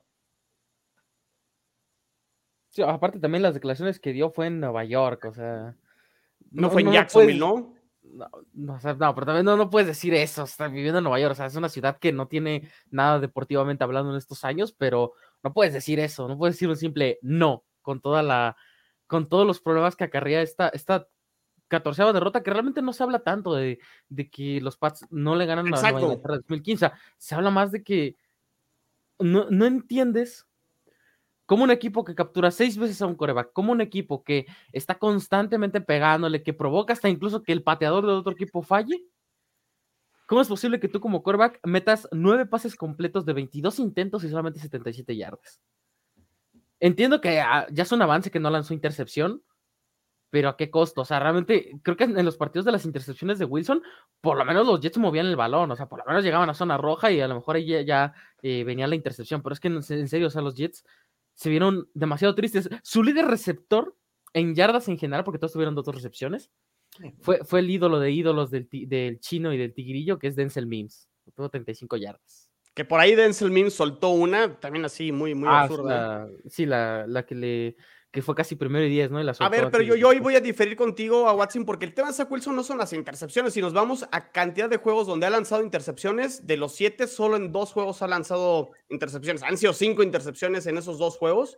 [2.70, 5.76] Sí, aparte también las declaraciones que dio fue en Nueva York, o sea.
[6.52, 7.76] No, fue en Jacksonville, ¿no?
[8.14, 11.32] No, no, no, pero también no, no puedes decir eso, está viviendo en Nueva York,
[11.32, 15.14] o sea, es una ciudad que no tiene nada deportivamente hablando en estos años, pero
[15.42, 18.56] no puedes decir eso, no puedes decir un simple no con toda la,
[19.08, 21.08] con todos los problemas que acarrea esta, esta
[21.68, 25.48] catorceava derrota, que realmente no se habla tanto de, de que los Pats no le
[25.48, 28.16] ganan a la Nueva 2015, se habla más de que
[29.18, 30.46] no, no entiendes
[31.46, 34.96] como un equipo que captura seis veces a un coreback, como un equipo que está
[34.96, 39.04] constantemente pegándole, que provoca hasta incluso que el pateador de otro equipo falle.
[40.26, 44.30] ¿Cómo es posible que tú como coreback metas nueve pases completos de 22 intentos y
[44.30, 45.60] solamente 77 yardas?
[46.80, 49.44] Entiendo que ah, ya es un avance que no lanzó intercepción,
[50.30, 51.02] pero ¿a qué costo?
[51.02, 53.84] O sea, realmente creo que en los partidos de las intercepciones de Wilson,
[54.20, 56.56] por lo menos los Jets movían el balón, o sea, por lo menos llegaban a
[56.56, 59.68] zona roja y a lo mejor ahí ya, eh, venía la intercepción, pero es que
[59.68, 60.84] en serio, o sea, los Jets
[61.34, 62.70] se vieron demasiado tristes.
[62.84, 63.96] Su líder receptor
[64.34, 66.52] en yardas en general, porque todos tuvieron dos recepciones,
[67.22, 70.68] fue, fue el ídolo de ídolos del, del chino y del tigrillo, que es Denzel
[70.68, 71.10] Mims.
[71.36, 72.52] Tuvo 35 yardas.
[72.74, 76.28] Que por ahí Denzel Mims soltó una, también así, muy, muy ah, absurda.
[76.48, 77.76] sí, la, la que le
[78.14, 79.18] que fue casi primero y diez, ¿no?
[79.18, 82.10] a ver, pero yo, yo hoy voy a diferir contigo a Watson porque el tema
[82.10, 83.54] de Zach Wilson no son las intercepciones.
[83.54, 87.38] Si nos vamos a cantidad de juegos donde ha lanzado intercepciones, de los siete, solo
[87.38, 89.42] en dos juegos ha lanzado intercepciones.
[89.42, 91.58] Han sido cinco intercepciones en esos dos juegos.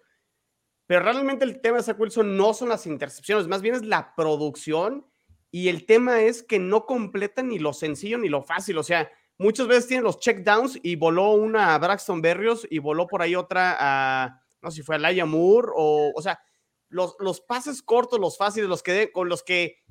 [0.88, 4.16] Pero realmente el tema de Zach Wilson no son las intercepciones, más bien es la
[4.16, 5.06] producción.
[5.52, 8.78] Y el tema es que no completa ni lo sencillo ni lo fácil.
[8.78, 13.08] O sea, muchas veces tiene los checkdowns y voló una a Braxton Berrios y voló
[13.08, 16.40] por ahí otra a no si fue Laia Moore o, o sea,
[16.90, 19.84] los, los pases cortos, los fáciles, los que, con los que,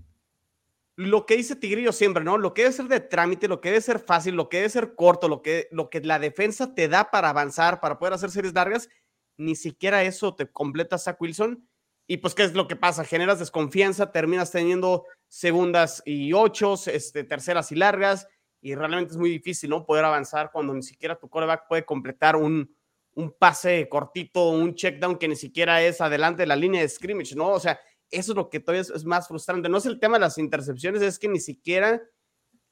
[0.97, 2.39] lo que dice Tigrillo siempre, ¿no?
[2.39, 4.97] Lo que debe ser de trámite, lo que debe ser fácil, lo que debe ser
[4.97, 8.53] corto, lo que, lo que la defensa te da para avanzar, para poder hacer series
[8.53, 8.89] largas,
[9.37, 11.69] ni siquiera eso te completa Zach Wilson.
[12.09, 13.05] Y pues, ¿qué es lo que pasa?
[13.05, 18.27] Generas desconfianza, terminas teniendo segundas y ocho, este, terceras y largas,
[18.61, 19.87] y realmente es muy difícil, ¿no?
[19.87, 22.75] Poder avanzar cuando ni siquiera tu coreback puede completar un,
[23.15, 26.89] un pase cortito, un check down que ni siquiera es adelante de la línea de
[26.89, 27.51] scrimmage, ¿no?
[27.51, 27.79] O sea,
[28.11, 29.69] eso es lo que todavía es, más frustrante.
[29.69, 32.03] No es el tema de las intercepciones, es que ni siquiera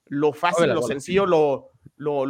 [0.07, 2.27] lo fácil, lo sencillo lo, lo,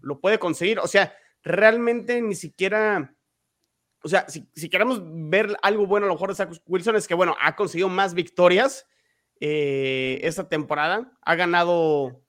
[0.00, 0.78] lo, puede conseguir.
[0.78, 3.14] O sea, realmente ni siquiera,
[4.02, 7.14] o sea, si, queremos ver algo bueno a lo mejor de Zach Wilson es que,
[7.14, 8.86] bueno, ha conseguido más victorias
[9.40, 12.22] eh, esta temporada, ha ganado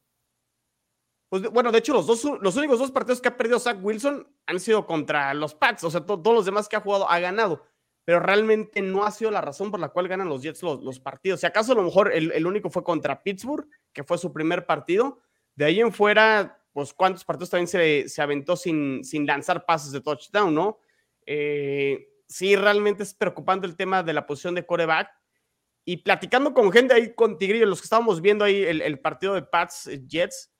[1.33, 4.27] pues, bueno, de hecho, los, dos, los únicos dos partidos que ha perdido Zach Wilson
[4.45, 7.65] han sido contra los Pats, o sea, todos los demás que ha jugado ha ganado,
[8.05, 11.39] pero realmente no ha sido la razón por la cual ganan los Jets los, partidos.
[11.39, 15.21] Si acaso a lo mejor el, único fue contra Pittsburgh, que fue su primer partido,
[15.55, 19.91] de ahí en fuera, pues cuántos partidos también se, se aventó sin, sin lanzar pases
[19.91, 20.77] de touchdown, ¿no?
[21.25, 25.09] Eh, sí, realmente es preocupante el tema de la posición de coreback.
[25.83, 29.33] Y platicando con gente ahí con Tigrillo, los que estábamos viendo ahí el, el partido
[29.33, 30.52] de Pats Jets,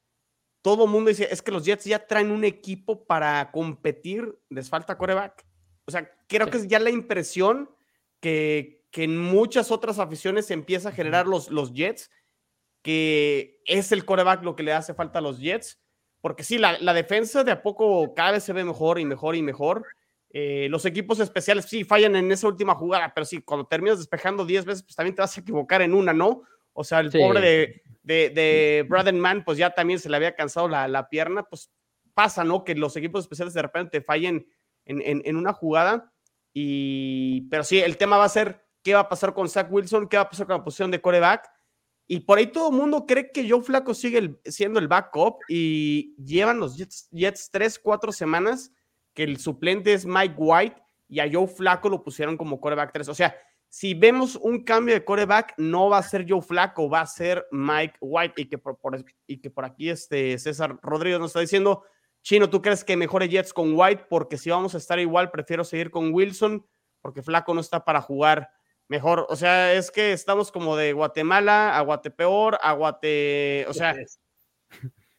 [0.64, 4.98] todo mundo dice, es que los Jets ya traen un equipo para competir, les falta
[4.98, 5.46] coreback.
[5.86, 7.70] O sea, creo que es ya la impresión
[8.22, 12.10] que, que en muchas otras aficiones se empieza a generar los, los Jets,
[12.82, 15.82] que es el coreback lo que le hace falta a los Jets,
[16.22, 19.36] porque sí, la, la defensa de a poco cada vez se ve mejor y mejor
[19.36, 19.86] y mejor.
[20.30, 24.46] Eh, los equipos especiales sí fallan en esa última jugada, pero sí, cuando terminas despejando
[24.46, 26.44] 10 veces, pues también te vas a equivocar en una, ¿no?
[26.72, 30.36] O sea, el pobre de, de, de Braden Mann, pues ya también se le había
[30.36, 31.72] cansado la, pierna, pues
[32.14, 32.64] pasa, ¿no?
[32.64, 34.48] Que los equipos especiales de repente fallen
[34.86, 36.14] en, una jugada.
[36.54, 40.08] Y, pero sí, el tema va a ser qué va a pasar con Zach Wilson,
[40.08, 41.50] qué va a pasar con la posición de coreback.
[42.06, 46.14] Y por ahí todo el mundo cree que Joe Flaco sigue siendo el backup y
[46.22, 48.72] llevan los Jets, Jets tres, cuatro semanas
[49.14, 53.08] que el suplente es Mike White y a Joe Flaco lo pusieron como coreback 3.
[53.10, 53.36] O sea,
[53.74, 57.48] si vemos un cambio de coreback, no va a ser Joe Flaco, va a ser
[57.50, 58.40] Mike White.
[58.40, 58.78] Y que por,
[59.26, 61.84] y que por aquí este César Rodríguez nos está diciendo,
[62.22, 64.06] Chino, ¿tú crees que mejore Jets con White?
[64.12, 66.64] Porque si vamos a estar igual, prefiero seguir con Wilson,
[67.02, 68.52] porque Flaco no está para jugar
[68.90, 69.26] mejor.
[69.28, 73.66] O sea, es que estamos como de Guatemala a Guatepeor, a Guate.
[73.70, 73.96] O sea,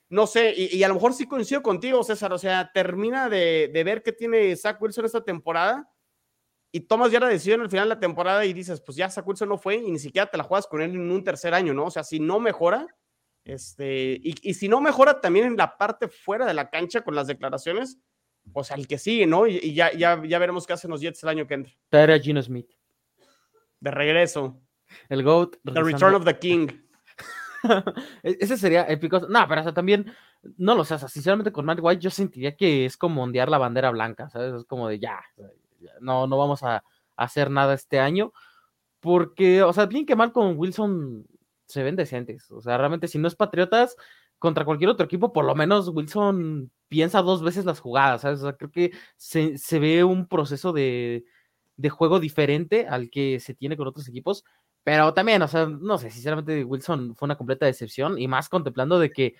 [0.08, 2.32] no sé, y, a lo mejor sí coincido contigo, César.
[2.32, 5.90] O sea, termina de, de ver qué tiene Zach Wilson esta temporada
[6.74, 9.48] y tomas ya la decisión al final de la temporada y dices, pues ya Wilson
[9.48, 11.84] no fue y ni siquiera te la juegas con él en un tercer año, ¿no?
[11.84, 12.88] O sea, si no mejora,
[13.44, 17.28] este, y, si no mejora también en la parte fuera de la cancha con las
[17.28, 18.00] declaraciones,
[18.52, 19.46] pues al que sigue, ¿no?
[19.46, 21.72] Y, ya, ya, ya veremos qué hacen los Jets el año que entra.
[21.90, 22.72] Traer a Gino Smith.
[23.78, 24.60] De regreso.
[25.08, 25.58] El GOAT.
[25.72, 26.66] The Return of the King.
[28.24, 29.20] E-, ese sería épico.
[29.28, 30.12] No, pero también,
[30.56, 33.92] no lo sé, sinceramente con Matt White yo sentiría que es como ondear la bandera
[33.92, 34.54] blanca, ¿sabes?
[34.54, 35.20] Es como de ya,
[36.00, 36.84] no, no vamos a,
[37.16, 38.32] hacer nada este año,
[39.00, 41.26] porque, o sea, bien que mal con Wilson
[41.66, 42.50] se ven decentes.
[42.50, 43.96] O sea, realmente si no es Patriotas,
[44.38, 48.24] contra cualquier otro equipo, por lo menos Wilson piensa dos veces las jugadas.
[48.24, 51.24] O sea, creo que se, se ve un proceso de,
[51.76, 54.44] de, juego diferente al que se tiene con otros equipos,
[54.82, 58.98] pero también, o sea, no sé, sinceramente Wilson fue una completa decepción y más contemplando
[58.98, 59.34] de que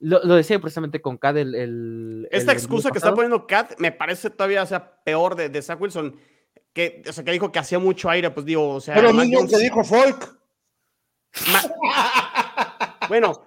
[0.00, 2.28] lo, decía precisamente con Cad el...
[2.30, 5.80] Esta excusa que está poniendo Cad me parece todavía o sea, peor de, de Zach
[5.80, 6.16] Wilson,
[6.72, 8.94] que, o sea, que dijo que hacía mucho aire, pues digo, o sea...
[8.94, 10.38] Pero mismo que dijo Folk.
[13.08, 13.44] bueno,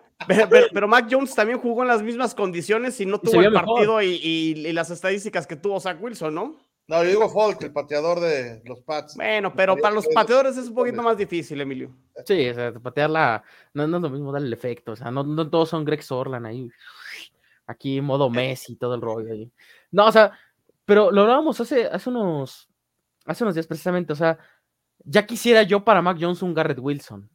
[0.73, 4.71] pero, Mac Jones también jugó en las mismas condiciones y no tuvo el partido y,
[4.73, 6.57] las estadísticas que tuvo Zach Wilson, ¿no?
[6.87, 9.15] No, yo digo Folk, el pateador de los Pats.
[9.15, 11.91] Bueno, pero para los pateadores es un poquito más difícil, Emilio.
[12.25, 15.23] Sí, o sea, patearla no, no es lo mismo darle el efecto, o sea, no,
[15.23, 16.69] no todos son Greg Sorlan ahí.
[17.65, 19.51] Aquí modo Messi, todo el rollo ahí.
[19.91, 20.31] No, o sea,
[20.85, 22.69] pero lo hablábamos hace, hace unos
[23.27, 24.39] hace unos días precisamente, o sea,
[25.03, 27.29] ya quisiera yo para Mac Jones un Garrett Wilson.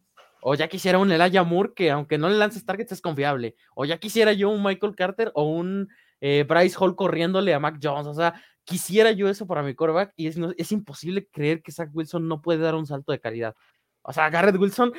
[0.44, 3.54] O ya quisiera un Elijah Moore que aunque no le lances targets es confiable.
[3.76, 5.88] O ya quisiera yo un Michael Carter o un
[6.20, 8.08] eh, Bryce Hall corriéndole a Mac Jones.
[8.08, 8.34] O sea,
[8.64, 12.42] quisiera yo eso para mi quarterback y es, es imposible creer que Zach Wilson no
[12.42, 13.54] puede dar un salto de calidad.
[14.02, 14.92] O sea, Garrett Wilson,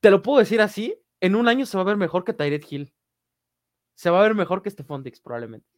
[0.00, 2.70] te lo puedo decir así, en un año se va a ver mejor que Tyreek
[2.70, 2.92] Hill.
[3.94, 5.68] Se va a ver mejor que Stephon Dix probablemente.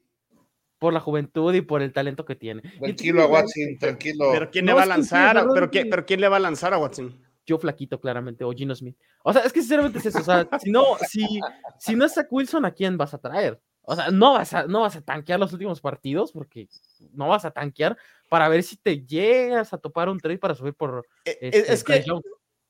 [0.78, 2.62] Por la juventud y por el talento que tiene.
[2.80, 4.30] Tranquilo a Watson, tranquilo.
[4.32, 5.46] Pero ¿quién le va a lanzar?
[5.54, 7.26] ¿Pero, ¿Pero quién le va a lanzar a Watson?
[7.46, 8.96] yo flaquito claramente, o Gino Smith.
[9.22, 11.40] O sea, es que sinceramente es eso, o sea, si no, si,
[11.78, 13.60] si no es Zach Wilson, ¿a quién vas a traer?
[13.88, 16.68] O sea, no vas a, no vas a tanquear los últimos partidos porque
[17.12, 17.96] no vas a tanquear
[18.28, 21.06] para ver si te llegas a topar un trade para subir por.
[21.24, 22.04] Eh, eh, este, es que,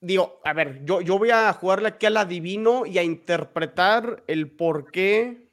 [0.01, 4.51] digo, a ver, yo, yo voy a jugarle aquí al adivino y a interpretar el
[4.51, 5.51] por qué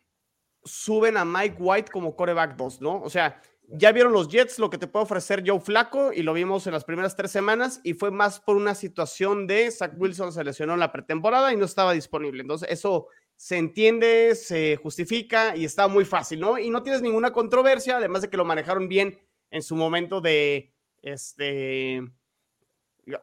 [0.66, 3.02] suben a Mike White como coreback 2, ¿no?
[3.02, 6.34] O sea, ya vieron los Jets lo que te puede ofrecer Joe Flaco y lo
[6.34, 10.34] vimos en las primeras tres semanas y fue más por una situación de Zach Wilson
[10.34, 12.42] se lesionó en la pretemporada y no estaba disponible.
[12.42, 16.58] Entonces eso se entiende, se justifica y está muy fácil, ¿no?
[16.58, 19.20] Y no tienes ninguna controversia, además de que lo manejaron bien
[19.52, 22.02] en su momento de, este,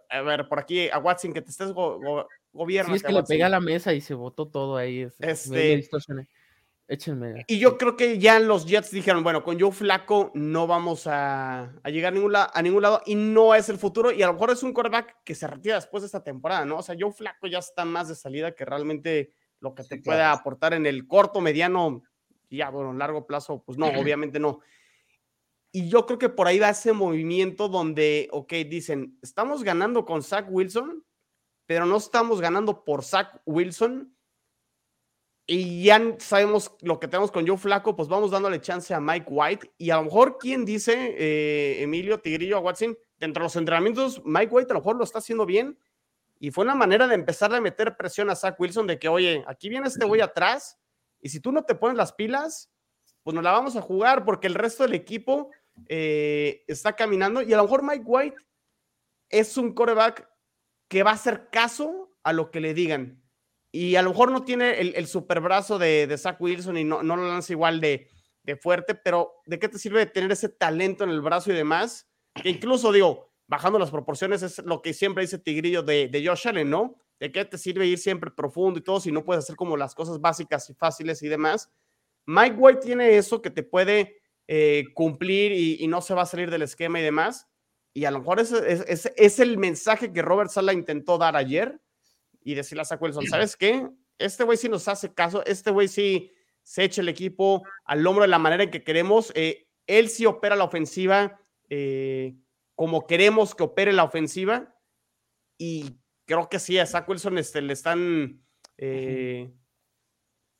[0.08, 2.92] a ver, por aquí a Watson que te estés gobierno.
[2.92, 5.08] Sí, es que le pega a la mesa y se botó todo ahí.
[5.20, 5.88] Este,
[7.46, 11.72] y yo creo que ya los Jets dijeron, bueno, con Joe Flaco no vamos a,
[11.84, 14.10] llegar a ningún, a ningún lado y no es el futuro.
[14.10, 16.78] Y a lo mejor es un quarterback que se retira después de esta temporada, ¿no?
[16.78, 20.22] O sea, Joe Flaco ya está más de salida que realmente lo que te puede
[20.22, 22.02] aportar en el corto, mediano,
[22.50, 24.60] ya, bueno, largo plazo, pues no, obviamente no.
[25.72, 30.22] Y yo creo que por ahí va ese movimiento donde, ok, dicen, estamos ganando con
[30.22, 31.04] Zach Wilson,
[31.66, 34.16] pero no estamos ganando por Zach Wilson
[35.52, 39.26] y ya sabemos lo que tenemos con Joe Flaco, pues vamos dándole chance a Mike
[39.28, 39.72] White.
[39.78, 42.96] Y a lo mejor, ¿quién dice, eh, Emilio Tigrillo a Watson?
[43.18, 45.76] Dentro de los entrenamientos, Mike White a lo mejor lo está haciendo bien.
[46.40, 49.44] Y fue una manera de empezar a meter presión a Zach Wilson de que, oye,
[49.46, 50.76] aquí viene este güey atrás.
[51.20, 52.72] Y si tú no te pones las pilas,
[53.22, 55.50] pues nos la vamos a jugar porque el resto del equipo
[55.88, 57.42] eh, está caminando.
[57.42, 58.36] Y a lo mejor Mike White
[59.28, 60.28] es un coreback
[60.88, 63.20] que va a hacer caso a lo que le digan
[63.72, 66.84] y a lo mejor no tiene el, el super brazo de, de, Zach Wilson y
[66.84, 68.08] no, no lo lanza igual de,
[68.42, 72.08] de, fuerte, pero ¿de qué te sirve tener ese talento en el brazo y demás?
[72.34, 76.46] Que incluso, digo, bajando las proporciones es lo que siempre dice Tigrillo de, de Josh
[76.46, 76.96] Allen, ¿no?
[77.18, 79.92] ¿De qué te sirve ir siempre profundo y todo si no puedes hacer como las
[79.92, 81.68] cosas básicas y fáciles y demás?
[82.26, 86.26] Mike White tiene eso que te puede eh, cumplir y, y, no se va a
[86.26, 87.48] salir del esquema y demás.
[87.92, 91.80] Y a lo mejor ese, es, es el mensaje que Robert Sala intentó dar ayer
[92.44, 93.88] y decirle a Zach Wilson, ¿sabes qué?
[94.16, 96.30] Este güey sí nos hace caso, este güey sí
[96.62, 99.32] se echa el equipo al hombro de la manera en que queremos.
[99.34, 102.36] Eh, él sí opera la ofensiva eh,
[102.80, 104.74] como queremos que opere la ofensiva.
[105.58, 108.42] Y creo que sí, a Zach Wilson este, le están,
[108.78, 109.52] eh,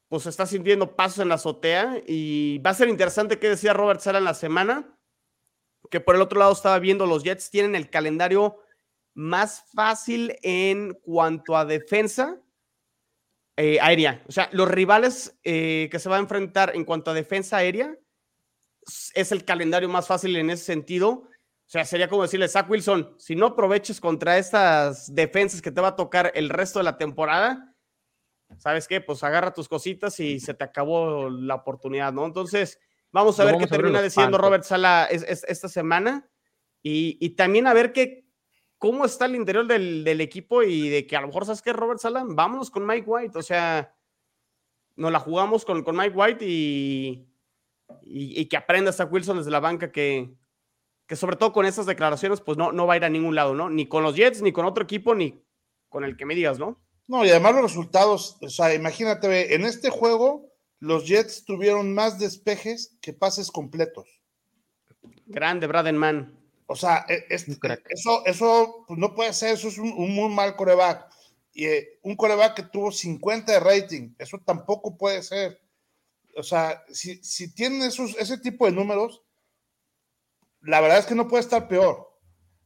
[0.06, 2.02] pues está sintiendo pasos en la azotea.
[2.06, 4.98] Y va a ser interesante qué decía Robert Sala en la semana.
[5.90, 8.58] Que por el otro lado estaba viendo, los Jets tienen el calendario
[9.14, 12.38] más fácil en cuanto a defensa
[13.56, 14.22] eh, aérea.
[14.28, 17.96] O sea, los rivales eh, que se va a enfrentar en cuanto a defensa aérea
[19.14, 21.30] es el calendario más fácil en ese sentido.
[21.70, 25.80] O sea, sería como decirle, Zach Wilson, si no aproveches contra estas defensas que te
[25.80, 27.76] va a tocar el resto de la temporada,
[28.58, 29.00] ¿sabes qué?
[29.00, 32.26] Pues agarra tus cositas y se te acabó la oportunidad, ¿no?
[32.26, 32.80] Entonces,
[33.12, 36.28] vamos a ver qué termina diciendo Robert Sala esta semana
[36.82, 38.26] y, y, también a ver qué,
[38.76, 42.00] cómo está el interior del, equipo y de que a lo mejor, ¿sabes qué, Robert
[42.00, 42.24] Sala?
[42.26, 43.38] Vámonos con Mike White.
[43.38, 43.94] O sea,
[44.96, 47.28] nos la jugamos con, con Mike White y,
[48.02, 50.34] y, que aprenda hasta Wilson desde la banca que,
[51.10, 53.52] que sobre todo con esas declaraciones, pues no, no va a ir a ningún lado,
[53.52, 53.68] ¿no?
[53.68, 55.42] Ni con los Jets, ni con otro equipo, ni
[55.88, 56.80] con el que me digas, ¿no?
[57.08, 62.20] No, y además los resultados, o sea, imagínate, en este juego los Jets tuvieron más
[62.20, 64.22] despejes que pases completos.
[65.26, 66.32] Grande, Bradenman.
[66.66, 71.12] O sea, e, eso, eso pues no puede ser, eso es un, muy mal coreback.
[71.52, 75.60] Y eh, un coreback que tuvo 50 de rating, eso tampoco puede ser.
[76.36, 79.24] O sea, si, si tienen esos, ese tipo de números,
[80.62, 82.08] la verdad es que no puede estar peor.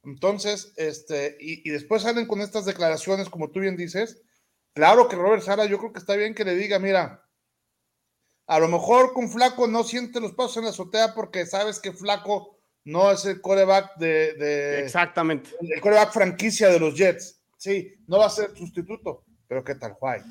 [0.05, 4.23] Entonces, este, y, y, después salen con estas declaraciones, como tú bien dices.
[4.75, 7.25] Claro que Robert Sara, yo creo que está bien que le diga, mira,
[8.47, 11.93] a lo mejor con Flaco no siente los pasos en la azotea porque sabes que
[11.93, 15.51] Flaco no es el coreback de, Exactamente.
[15.61, 17.41] El coreback franquicia de los Jets.
[17.57, 19.25] Sí, no va a ser sustituto.
[19.49, 20.25] Pero ¿qué tal White?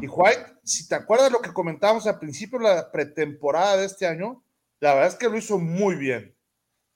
[0.00, 4.06] Y White, si te acuerdas lo que comentábamos al principio de la pretemporada de este
[4.06, 4.44] año,
[4.78, 6.36] la verdad es que lo hizo muy bien.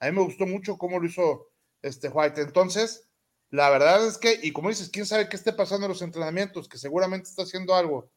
[0.02, 1.48] A mí me gustó mucho cómo lo hizo
[1.80, 2.40] este White.
[2.40, 3.08] Entonces,
[3.50, 6.68] la verdad es que, y como dices, quién sabe qué esté pasando en los entrenamientos,
[6.68, 8.10] que seguramente está haciendo algo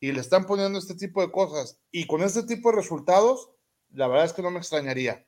[0.00, 3.50] y le están poniendo este tipo de cosas y con este tipo de resultados,
[3.90, 5.24] la verdad es que no me extrañaría.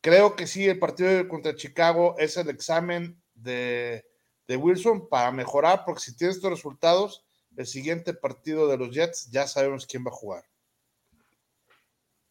[0.00, 4.04] Creo que sí, el partido contra Chicago es el examen de,
[4.48, 7.24] Wilson para mejorar, porque si tiene estos resultados,
[7.56, 10.44] el siguiente partido de los Jets ya sabemos quién va a jugar.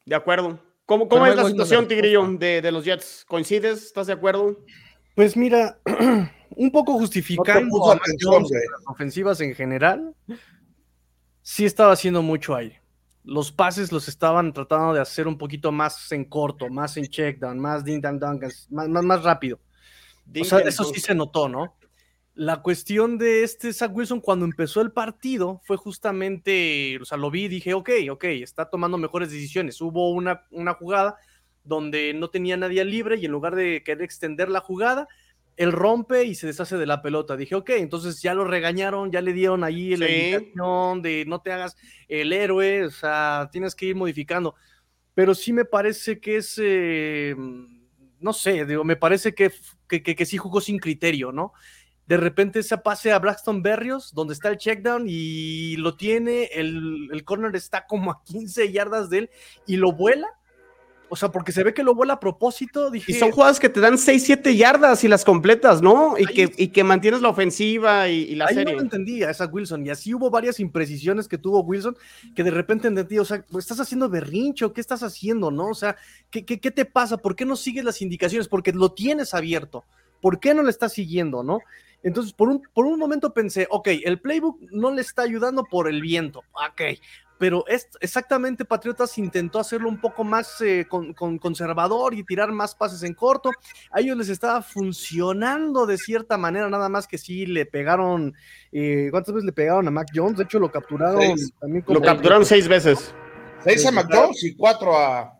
[0.05, 0.72] De acuerdo.
[0.86, 3.26] ¿Cómo, cómo es la situación, Tigrillo, de, de, los Jets?
[3.28, 3.84] ¿Coincides?
[3.84, 4.60] ¿Estás de acuerdo?
[5.16, 5.80] Pues mira,
[6.56, 10.14] un poco justificando las ofensivas en general,
[11.42, 12.84] sí estaba haciendo mucho aire
[13.24, 17.58] los pases los estaban tratando de hacer un poquito más en corto, más en checkdown,
[17.58, 19.60] más ding dang más, más, más rápido.
[20.40, 21.76] o sea, eso sí se notó, ¿no?
[22.36, 27.30] La cuestión de este Zach Wilson cuando empezó el partido fue justamente, o sea, lo
[27.30, 29.80] vi y dije, ok, ok, está tomando mejores decisiones.
[29.82, 31.18] Hubo una, una jugada
[31.64, 35.08] donde no tenía nadie libre y en lugar de querer extender la jugada,
[35.56, 37.38] él rompe y se deshace de la pelota.
[37.38, 41.52] Dije, ok, entonces ya lo regañaron, ya le dieron ahí la indicación de no te
[41.52, 41.78] hagas
[42.08, 44.56] el héroe, o sea, tienes que ir modificando.
[45.14, 47.36] Pero sí me parece que es, eh,
[48.20, 49.52] no sé, digo, me parece que,
[49.88, 51.54] que, que, sí jugó sin criterio, ¿no?
[52.08, 57.10] De repente se pase a Braxton Berrios, donde está el checkdown y lo tiene, el,
[57.12, 59.30] el corner está como a 15 yardas de él
[59.66, 60.28] y lo vuela
[61.14, 62.89] o sea, porque se ve que lo vuela a propósito.
[62.89, 66.16] Dije, y son jugadas que te dan 6, 7 yardas y las completas, ¿no?
[66.18, 68.66] Y, que, y que mantienes la ofensiva y, la serie.
[68.66, 69.86] no lo entendía esa Wilson.
[69.86, 71.95] Y así hubo varias imprecisiones que tuvo Wilson
[72.36, 75.68] que de repente entendí, o sea, estás haciendo berrincho, ¿qué estás haciendo, no?
[75.68, 75.95] O sea,
[76.32, 77.18] ¿qué, qué, qué te pasa?
[77.18, 78.47] ¿Por qué no sigues las indicaciones?
[78.47, 79.86] Porque lo tienes abierto.
[80.20, 81.60] ¿Por qué no le estás siguiendo, no?
[82.04, 85.88] Entonces, por un, por un momento pensé, ok, el playbook no le está ayudando por
[85.88, 86.43] el viento.
[86.51, 86.82] Ok,
[87.43, 92.76] pero es, exactamente Patriotas intentó hacerlo un poco más eh, con, conservador y tirar más
[92.76, 93.51] pases en corto.
[93.91, 98.34] A ellos les estaba funcionando de cierta manera, nada más que sí le pegaron,
[98.72, 100.38] eh, ¿cuántas veces le pegaron a Mac Jones?
[100.38, 101.22] De hecho, lo capturaron
[101.60, 101.84] también.
[101.88, 103.14] Lo capturaron seis veces.
[103.64, 105.38] Seis a Mac Jones y cuatro a...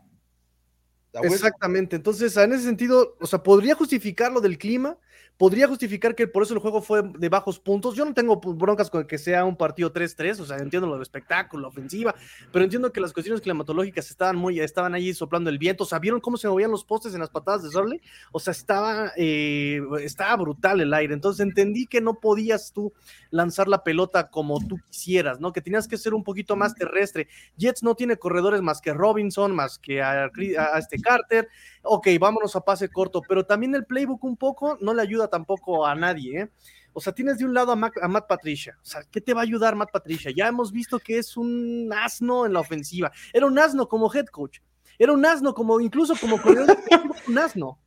[1.22, 4.98] Exactamente, entonces en ese sentido, o sea, podría justificar lo del clima,
[5.36, 7.96] podría justificar que por eso el juego fue de bajos puntos.
[7.96, 11.02] Yo no tengo broncas con que sea un partido 3-3, o sea, entiendo lo de
[11.02, 12.14] espectáculo, ofensiva,
[12.52, 15.84] pero entiendo que las cuestiones climatológicas estaban muy, estaban ahí soplando el viento.
[15.84, 18.00] O sea, ¿vieron cómo se movían los postes en las patadas de Sorley?
[18.32, 21.14] O sea, estaba, eh, estaba brutal el aire.
[21.14, 22.92] Entonces entendí que no podías tú
[23.30, 25.52] lanzar la pelota como tú quisieras, ¿no?
[25.52, 27.28] Que tenías que ser un poquito más terrestre.
[27.56, 30.30] Jets no tiene corredores más que Robinson, más que a
[30.78, 31.48] este Carter
[31.84, 35.86] ok, vámonos a pase corto, pero también el playbook un poco no le ayuda tampoco
[35.86, 36.48] a nadie, ¿eh?
[36.96, 38.78] O sea, tienes de un lado a, Matt Patricia.
[38.80, 40.30] O sea, ¿qué te va a ayudar Matt Patricia?
[40.34, 43.10] Ya hemos visto que es un asno en la ofensiva.
[43.32, 44.60] Era un asno como head coach.
[44.96, 47.80] Era un asno como, incluso como coordinador defensivo, un asno.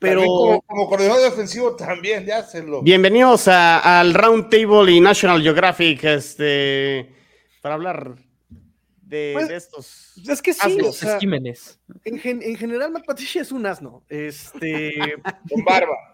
[0.00, 2.82] Pero como, coordinador defensivo también, ya se lo.
[2.82, 7.14] Bienvenidos al Round Table y National Geographic, este,
[7.62, 8.16] para hablar
[9.02, 10.14] de, pues, estos.
[10.26, 14.02] Es que sí, o sea, en, en, general, Matt Patricia es un asno.
[14.08, 14.94] Este.
[15.48, 16.09] con barba.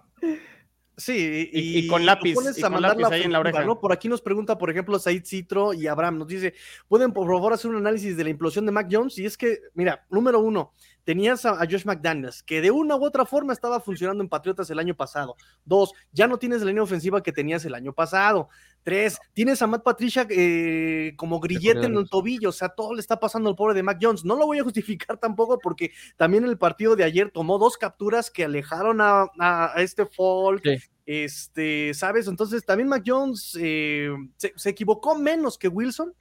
[0.98, 3.64] Sí, y, con lápiz, y con lápiz ahí en la oreja.
[3.64, 3.78] ¿no?
[3.78, 6.54] Por aquí nos pregunta, por ejemplo, Said Citro y Abraham, nos dice,
[6.88, 9.18] ¿pueden por favor hacer un análisis de la implosión de Mac Jones?
[9.18, 10.72] Y es que, mira, número uno,
[11.06, 14.80] tenías a, Josh McDaniels, que de una u otra forma estaba funcionando en Patriotas el
[14.80, 15.36] año pasado.
[15.64, 18.48] Dos, ya no tienes la línea ofensiva que tenías el año pasado.
[18.82, 23.00] Tres, tienes a Matt Patricia eh, como grillete en el tobillo, o sea, todo le
[23.00, 24.24] está pasando al pobre de Mac Jones.
[24.24, 28.28] No lo voy a justificar tampoco porque también el partido de ayer tomó dos capturas
[28.28, 30.64] que alejaron a, este Folk.
[31.06, 32.26] Este, ¿sabes?
[32.26, 36.12] Entonces también Mac Jones eh, se, equivocó menos que Wilson,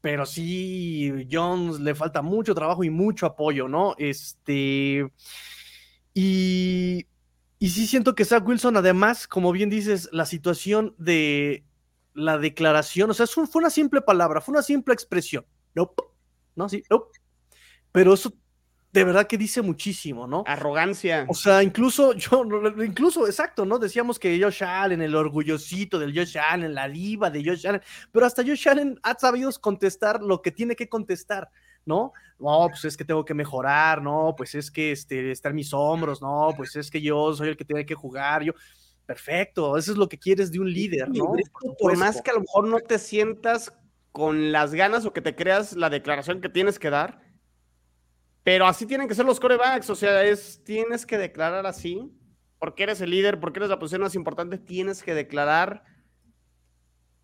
[0.00, 3.94] pero sí, Jones le falta mucho trabajo y mucho apoyo, ¿no?
[3.98, 5.10] Este.
[6.14, 7.06] Y,
[7.58, 11.64] y sí siento que Zach Wilson, además, como bien dices, la situación de
[12.14, 15.44] la declaración, o sea, fue una simple palabra, fue una simple expresión.
[15.74, 16.02] Nope.
[16.56, 17.18] No, sí, nope.
[17.92, 18.32] Pero eso
[18.92, 20.42] de verdad que dice muchísimo, ¿no?
[20.46, 21.24] Arrogancia.
[21.28, 22.44] O sea, incluso yo,
[22.84, 23.78] incluso, exacto, ¿no?
[23.78, 28.26] Decíamos que Josh Allen, el orgullosito del Josh Allen, la diva de Josh Allen, pero
[28.26, 31.50] hasta Josh Allen ha sabido contestar lo que tiene que contestar,
[31.84, 32.12] ¿no?
[32.38, 35.72] No, pues es que tengo que mejorar, no, pues es que este, está en mis
[35.72, 38.52] hombros, no, pues es que yo soy el que tiene que jugar, yo.
[39.06, 41.32] Perfecto, eso es lo que quieres de un líder, ¿no?
[41.80, 43.72] Por más que a lo mejor no te sientas
[44.12, 47.20] con las ganas o que te creas la declaración que tienes que dar,
[48.42, 52.10] pero así tienen que ser los corebacks, o sea, es, tienes que declarar así,
[52.58, 55.84] porque eres el líder, porque eres la posición más importante, tienes que declarar.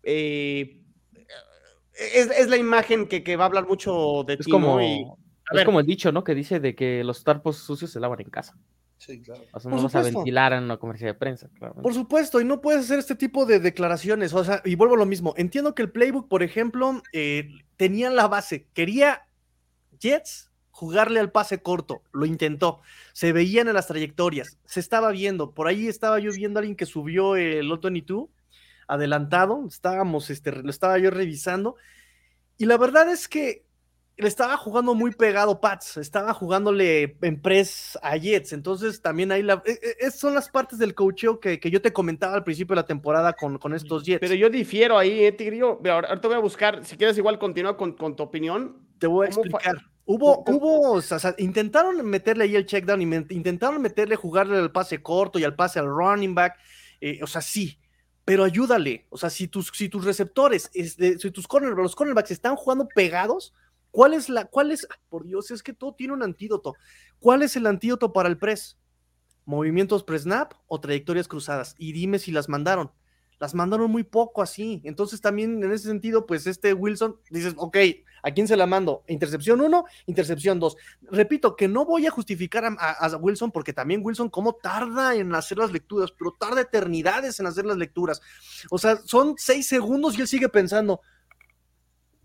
[0.03, 0.81] Eh,
[1.93, 5.85] es, la imagen que, va a hablar mucho de es ti, como, es como el
[5.85, 6.23] dicho, ¿no?
[6.23, 8.55] Que dice de que los tarpos sucios se lavan en casa.
[8.99, 9.43] Sí, claro.
[9.53, 11.75] O sea, no vas a ventilar en una comercial de prensa, claro.
[11.75, 14.33] Por supuesto, y no puedes hacer este tipo de declaraciones.
[14.33, 15.33] O sea, y vuelvo a lo mismo.
[15.37, 18.67] Entiendo que el playbook, por ejemplo, eh, tenía la base.
[18.73, 19.27] Quería
[19.99, 20.46] Jets
[20.77, 25.67] jugarle al pase corto, lo intentó, se veían en las trayectorias, se estaba viendo, por
[25.67, 28.29] ahí estaba yo viendo a alguien que subió el Otto tú
[28.87, 31.77] adelantado, estábamos, este, lo estaba yo revisando,
[32.59, 33.65] y la verdad es que
[34.17, 39.41] le estaba jugando muy pegado Pats, estaba jugándole en press a Jets, entonces también ahí
[39.41, 42.75] la, e, e, son las partes del coacheo que, que, yo te comentaba al principio
[42.75, 44.19] de la temporada con, con estos Jets.
[44.19, 47.75] Pero yo difiero ahí, eh, Tigrillo, ahora te voy a buscar, si quieres igual continúa
[47.75, 48.77] con, con tu opinión.
[48.99, 49.77] Te voy a explicar.
[50.09, 55.03] Hubo, hubo, o sea, intentaron meterle ahí el check down intentaron meterle jugarle al pase
[55.03, 56.57] corto y al pase al running back.
[57.01, 57.77] Eh, o sea, sí,
[58.23, 59.05] pero ayúdale.
[59.09, 63.53] O sea, si tus, si tus receptores, si tus cornerbacks, los cornerbacks están jugando pegados,
[63.91, 66.75] ¿cuál es la, cuál es, por Dios, es que todo tiene un antídoto.
[67.19, 68.77] ¿Cuál es el antídoto para el press?
[69.43, 71.75] ¿Movimientos pre-snap o trayectorias cruzadas?
[71.77, 72.91] Y dime si las mandaron
[73.39, 74.81] las mandaron muy poco así.
[74.83, 77.77] Entonces también en ese sentido, pues este Wilson, dices, ok,
[78.23, 79.03] ¿a quién se la mando?
[79.07, 80.77] Intercepción 1, intercepción 2.
[81.11, 85.57] Repito que no voy a justificar a, Wilson porque también Wilson cómo tarda en hacer
[85.57, 88.21] las lecturas, pero tarda eternidades en hacer las lecturas.
[88.69, 91.01] O sea, son seis segundos y él sigue pensando.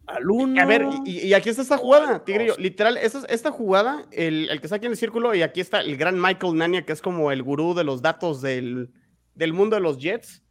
[0.06, 0.60] Al uno.
[0.60, 2.56] A ver, y, aquí está esta jugada, Tigrillo.
[2.58, 5.96] Literal, esta, esta jugada, el, que está aquí en el círculo, y aquí está el
[5.96, 8.90] gran Michael Nania, que es como el gurú de los datos del,
[9.36, 10.42] del mundo de los Jets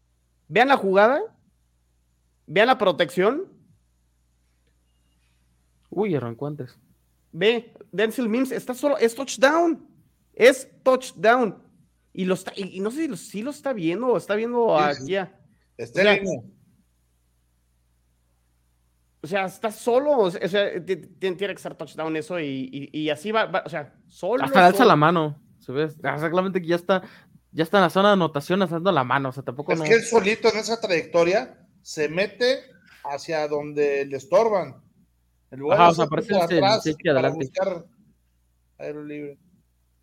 [0.51, 1.21] Vean la jugada.
[2.45, 3.47] Vean la protección.
[5.89, 6.77] Uy, arrancó antes.
[7.31, 9.87] Ve, Denzel Mims está solo, es touchdown.
[10.33, 11.57] Es touchdown.
[12.11, 14.77] Y, lo está, y, no sé si lo, si lo, está viendo o está viendo
[14.77, 15.15] aquí.
[15.77, 16.17] Está
[19.23, 23.69] o sea, está solo, o sea, tiene que estar touchdown eso y, así va, o
[23.69, 24.43] sea, solo.
[24.43, 25.93] Hasta alza la mano, ¿sabes?
[25.93, 27.03] Exactamente que ya está,
[27.51, 29.93] ya está en la zona de anotación haciendo la mano, o sea, tampoco es que
[29.93, 32.61] él solito en esa trayectoria se mete
[33.03, 34.81] hacia donde le estorban.
[35.51, 37.85] En lugar Ajá, o sea, parece atrás para buscar
[38.79, 39.37] libre.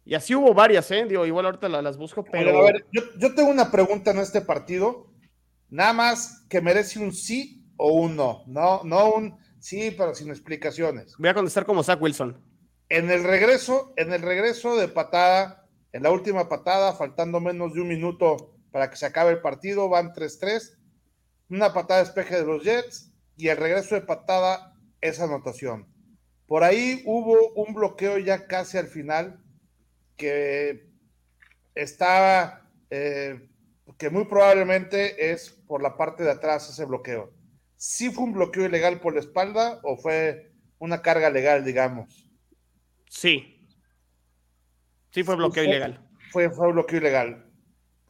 [0.05, 1.05] Y así hubo varias, ¿eh?
[1.07, 2.61] Digo, igual ahorita las, busco, pero...
[2.61, 5.13] a ver, yo, yo, tengo una pregunta en este partido,
[5.69, 10.31] nada más que merece un sí o un no, no, no un sí, pero sin
[10.31, 11.15] explicaciones.
[11.19, 12.43] Voy a contestar como Zach Wilson.
[12.89, 15.68] En el regreso, en el regreso de patada
[15.99, 19.89] en la última patada, faltando menos de un minuto para que se acabe el partido,
[19.89, 20.79] van 3-3.
[21.51, 25.93] Una patada de despeje de los Jets y el regreso de patada esa anotación.
[26.47, 29.43] Por ahí hubo un bloqueo ya casi al final
[30.17, 30.89] que
[31.75, 33.49] estaba, eh,
[33.99, 37.33] que muy probablemente es por la parte de atrás ese bloqueo.
[37.75, 42.31] ¿Sí fue un bloqueo ilegal por la espalda o fue una carga legal, digamos?
[43.11, 43.58] Sí,
[45.11, 46.01] Sí, fue bloqueo ilegal.
[46.31, 47.45] Fue, fue bloqueo ilegal.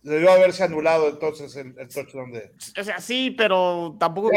[0.03, 2.53] Debió haberse anulado entonces el, el touchdown de.
[2.79, 4.31] O sea, sí, pero tampoco.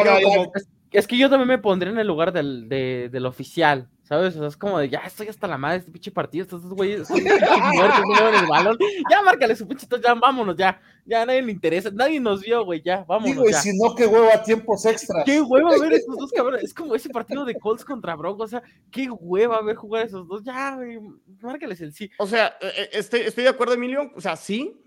[0.91, 3.87] Es que yo también me pondría en el lugar del, del oficial.
[4.11, 4.35] ¿Sabes?
[4.35, 6.65] O sea, es como de, ya estoy hasta la madre de este pinche partido, estos
[6.65, 8.77] güeyes son muertos, no el balón.
[9.09, 10.81] Ya márcale su pinche, ya vámonos, ya.
[11.05, 13.37] Ya a nadie le interesa, nadie nos vio, güey, ya, vámonos.
[13.37, 15.23] Digo, y si no, qué huevo a tiempos extras.
[15.23, 16.61] Qué hueva ver estos dos cabrones.
[16.61, 20.27] Es como ese partido de Colts contra Broncos, o sea, qué hueva ver jugar esos
[20.27, 20.43] dos.
[20.43, 20.99] Ya, güey,
[21.39, 22.11] márcales el sí.
[22.19, 24.77] O sea, eh, eh, estoy, estoy de acuerdo, Emilio, o sea, sí,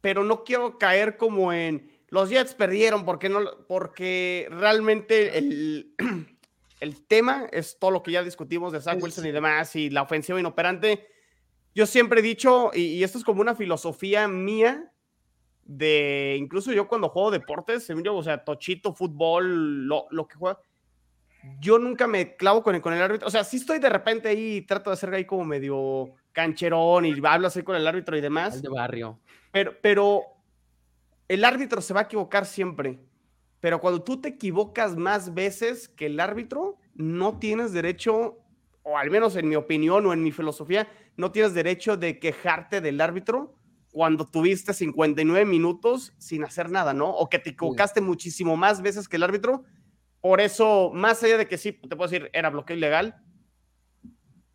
[0.00, 5.94] pero no quiero caer como en los Jets perdieron porque no, porque realmente el
[6.82, 10.02] el tema es todo lo que ya discutimos de Zach Wilson y demás, y la
[10.02, 11.06] ofensiva inoperante.
[11.76, 14.92] Yo siempre he dicho, y, esto es como una filosofía mía,
[15.62, 20.58] de incluso yo cuando juego deportes, o sea, tochito, fútbol, lo, lo, que juega,
[21.60, 23.28] yo nunca me clavo con el, con el árbitro.
[23.28, 27.14] O sea, sí estoy de repente ahí, trato de hacer ahí como medio cancherón y
[27.22, 28.60] hablas ahí con el árbitro y demás.
[28.60, 29.20] de barrio.
[29.52, 30.22] Pero, pero
[31.28, 32.98] el árbitro se va a equivocar siempre.
[33.62, 38.40] Pero cuando tú te equivocas más veces que el árbitro, no tienes derecho,
[38.82, 42.80] o al menos en mi opinión o en mi filosofía, no tienes derecho de quejarte
[42.80, 43.54] del árbitro
[43.92, 47.10] cuando tuviste 59 minutos sin hacer nada, ¿no?
[47.10, 49.62] O que te equivocaste muchísimo más veces que el árbitro.
[50.20, 53.22] Por eso, más allá de que sí, te puedo decir, era bloqueo ilegal,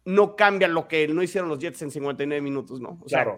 [0.03, 2.99] no cambia lo que no hicieron los Jets en 59 minutos, ¿no?
[3.01, 3.37] O claro.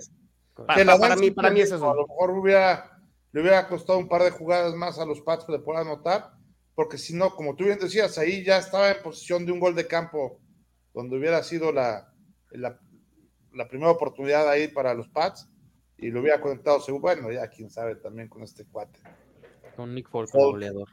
[0.65, 1.91] para, mí, para mí es eso.
[1.91, 2.98] A lo mejor hubiera,
[3.31, 6.31] le hubiera costado un par de jugadas más a los Pats de poder anotar,
[6.75, 9.75] porque si no, como tú bien decías, ahí ya estaba en posición de un gol
[9.75, 10.39] de campo,
[10.93, 12.11] donde hubiera sido la,
[12.51, 12.79] la,
[13.53, 15.49] la primera oportunidad ahí para los Pats
[15.97, 16.79] y lo hubiera conectado.
[16.99, 18.99] Bueno, ya quién sabe también con este cuate.
[19.75, 20.89] Con Nick Folk, como goleador.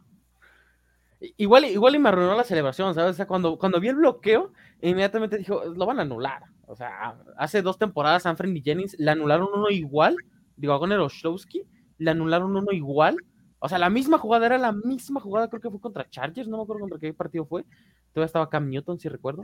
[1.21, 3.13] Igual, igual y me arruinó la celebración, ¿sabes?
[3.13, 6.43] O sea, cuando, cuando vi el bloqueo, inmediatamente dijo, lo van a anular.
[6.67, 10.17] O sea, hace dos temporadas Sanfred y Jennings le anularon uno igual,
[10.57, 11.63] digo, a Gonner Oshowski,
[11.99, 13.17] le anularon uno igual.
[13.59, 16.59] O sea, la misma jugada era la misma jugada, creo que fue contra Chargers, no
[16.59, 17.65] me acuerdo contra qué partido fue.
[18.13, 19.43] Todavía estaba Cam Newton, si recuerdo.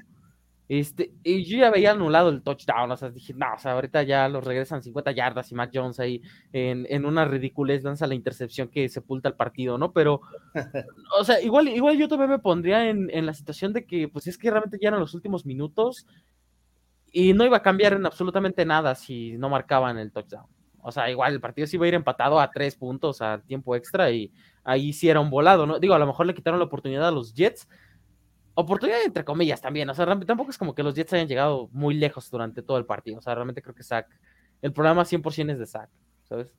[0.69, 4.05] Este, y yo ya veía anulado el touchdown, o sea, dije, no, o sea, ahorita
[4.05, 6.23] ya los regresan 50 yardas y Mac Jones ahí
[6.53, 9.93] en, en una ridiculez lanza la intercepción que sepulta el partido, ¿no?
[9.93, 10.23] Pero,
[11.19, 14.27] o sea, igual, igual yo también me pondría en, en, la situación de que, pues
[14.29, 16.07] es que realmente ya eran los últimos minutos
[17.13, 20.47] y no iba a cambiar en absolutamente nada si no marcaban el touchdown.
[20.83, 23.75] O sea, igual el partido sí iba a ir empatado a tres puntos a tiempo
[23.77, 24.33] extra y
[24.65, 25.79] ahí sí era un volado, ¿no?
[25.79, 27.69] Digo, a lo mejor le quitaron la oportunidad a los Jets,
[28.55, 29.89] oportunidad entre comillas también.
[29.89, 32.85] O sea, tampoco es como que los Jets hayan llegado muy lejos durante todo el
[32.85, 33.19] partido.
[33.19, 34.07] O sea, realmente creo que Zach,
[34.61, 35.89] el programa 100% es de Zach,
[36.25, 36.55] ¿sabes?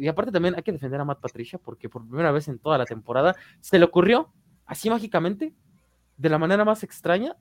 [0.00, 2.76] Y aparte también hay que defender a Matt Patricia porque por primera vez en toda
[2.76, 4.32] la temporada se le ocurrió,
[4.66, 5.54] así mágicamente,
[6.18, 7.36] de la manera más extraña,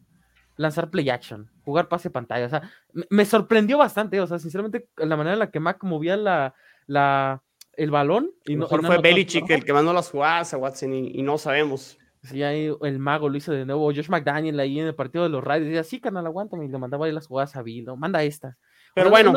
[0.61, 2.45] lanzar play action, jugar pase pantalla.
[2.45, 2.71] O sea,
[3.09, 4.19] me sorprendió bastante.
[4.21, 6.53] O sea, sinceramente, la manera en la que Mac movía la,
[6.87, 7.43] la,
[7.73, 8.31] el balón.
[8.45, 11.97] Y no, mejor fue Belichick el que mandó las jugadas a Watson y no sabemos.
[12.23, 13.85] Sí, ahí el mago lo hizo de nuevo.
[13.85, 16.65] Josh McDaniel ahí en el partido de los Raiders decía, sí, canal, aguántame.
[16.65, 17.95] Y le mandaba ahí las jugadas a Bill, ¿no?
[17.95, 18.57] Manda esta.
[18.93, 19.33] Pero bueno,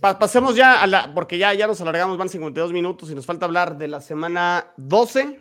[0.00, 3.46] pasemos ya a la, porque ya, ya nos alargamos, van 52 minutos y nos falta
[3.46, 5.40] hablar de la semana 12.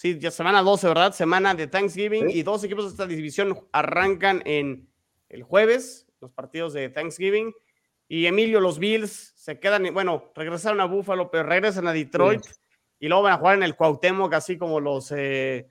[0.00, 1.12] Sí, ya semana 12, ¿verdad?
[1.12, 4.88] Semana de Thanksgiving y dos equipos de esta división arrancan en
[5.28, 7.52] el jueves, los partidos de Thanksgiving.
[8.08, 12.40] Y Emilio, los Bills se quedan, bueno, regresaron a Buffalo, pero regresan a Detroit
[12.98, 15.68] y luego van a jugar en el Cuauhtémoc, así como los eh,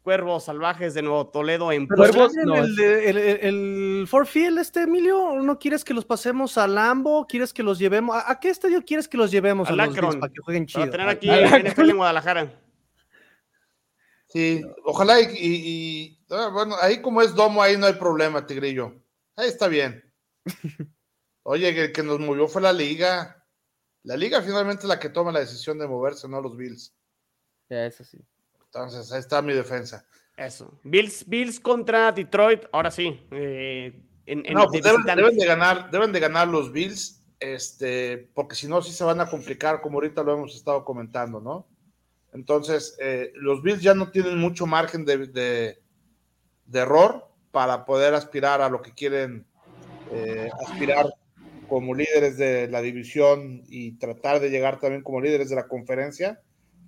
[0.00, 2.34] Cuervos Salvajes de Nuevo Toledo en Cuervos.
[2.38, 7.26] el, el, el, Forfield, este Emilio, ¿no quieres que los pasemos a Lambo?
[7.26, 8.16] ¿Quieres que los llevemos?
[8.16, 10.90] ¿A, qué estadio quieres que los llevemos a, los para que jueguen chido?
[10.90, 12.50] Para tener aquí en Guadalajara.
[14.28, 18.94] Sí, ojalá y, ah, bueno, ahí como es domo, ahí no hay problema, Tigrillo.
[19.36, 20.04] Ahí está bien.
[21.44, 23.46] Oye, el que nos movió fue la liga.
[24.02, 26.94] La liga finalmente es la que toma la decisión de moverse, no los Bills.
[27.70, 28.18] Ya, eso sí.
[28.64, 30.06] Entonces, ahí está mi defensa.
[30.36, 30.78] Eso.
[30.84, 33.26] Bills, Bills contra Detroit, ahora sí.
[33.30, 34.04] Eh,
[34.52, 38.92] no, pues deben, de ganar, deben de ganar los Bills, este, porque si no, sí
[38.92, 41.66] se van a complicar, como ahorita lo hemos estado comentando, ¿no?
[42.32, 45.78] Entonces, eh, los Bills ya no tienen mucho margen de, de,
[46.72, 49.46] error para poder aspirar a lo que quieren
[50.12, 51.06] eh, aspirar
[51.68, 56.40] como líderes de la división y tratar de llegar también como líderes de la conferencia.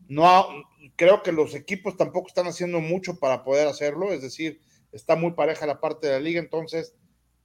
[0.08, 0.46] No,
[0.96, 4.60] creo que los equipos tampoco están haciendo mucho para poder hacerlo, es decir,
[4.92, 6.94] está muy pareja la parte de la liga, entonces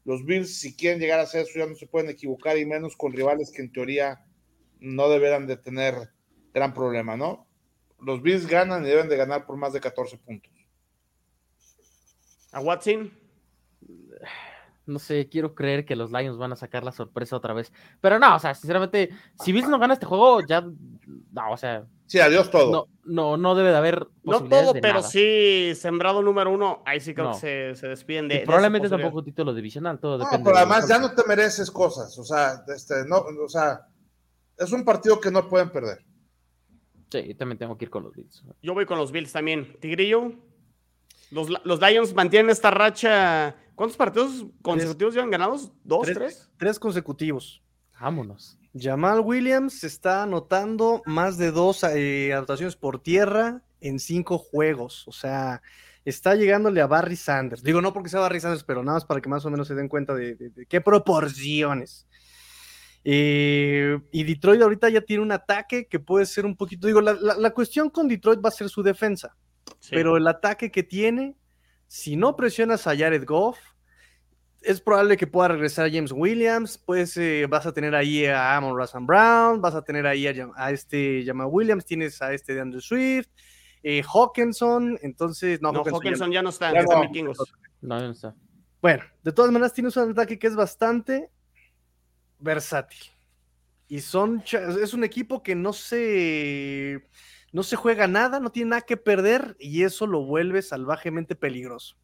[0.03, 2.95] los Bills si quieren llegar a hacer eso ya no se pueden equivocar y menos
[2.95, 4.25] con rivales que en teoría
[4.79, 5.95] no deberán de tener
[6.53, 7.44] gran problema, ¿no?
[7.99, 10.51] Los Bills ganan y deben de ganar por más de 14 puntos.
[12.51, 13.11] ¿A Watson?
[14.85, 17.71] no sé, quiero creer que los Lions van a sacar la sorpresa otra vez.
[18.01, 19.09] Pero no, o sea, sinceramente,
[19.43, 21.85] si Bills no gana este juego, ya, no, o sea.
[22.05, 22.71] Sí, adiós todo.
[22.71, 24.07] No, no, no debe de haber.
[24.23, 28.41] No todo, pero sí, sembrado número uno, ahí sí creo que se, se, despiden de.
[28.41, 30.45] probablemente tampoco título divisional, todo no, depende.
[30.45, 33.87] Pero además ya no te mereces cosas, o sea, este, no, o sea,
[34.57, 36.05] es un partido que no pueden perder.
[37.10, 38.43] Sí, también tengo que ir con los Bills.
[38.62, 39.78] Yo voy con los Bills también.
[39.80, 40.34] Tigrillo,
[41.32, 45.72] los, los Lions mantienen esta racha ¿Cuántos partidos consecutivos llevan ganados?
[45.84, 46.49] ¿Dos, tres?
[46.58, 47.62] Tres, consecutivos.
[47.99, 48.58] Vámonos.
[48.74, 55.06] Jamal Williams está anotando más de dos eh, anotaciones por tierra en cinco juegos.
[55.08, 55.62] O sea,
[56.06, 57.64] está llegándole a Barry Sanders.
[57.64, 59.76] Digo, no porque sea Barry Sanders, pero nada más para que más o menos se
[59.76, 62.08] den cuenta de, qué proporciones.
[63.08, 66.88] Eh, y Detroit ahorita ya tiene un ataque que puede ser un poquito.
[66.88, 69.36] Digo, la, cuestión con Detroit va a ser su defensa.
[69.89, 71.38] Pero el ataque que tiene
[71.88, 73.58] si no presionas a Jared Goff,
[74.62, 78.76] es probable que pueda regresar James Williams, pues eh, vas a tener ahí a Amon
[78.76, 82.82] Russell Brown, vas a tener ahí a, este Jamal Williams, tienes a este de Andrew
[82.82, 83.30] Swift,
[83.84, 87.03] eh, Hawkinson, entonces no, Hawkinson, ya, no está, ya no,
[87.82, 88.36] no, no está.
[88.82, 91.30] Bueno, de todas maneras tienes un ataque que es bastante
[92.39, 93.11] versátil.
[93.88, 97.07] Y son es un equipo que no se
[97.51, 101.95] no se juega nada, no tiene nada que perder y eso lo vuelve salvajemente peligroso.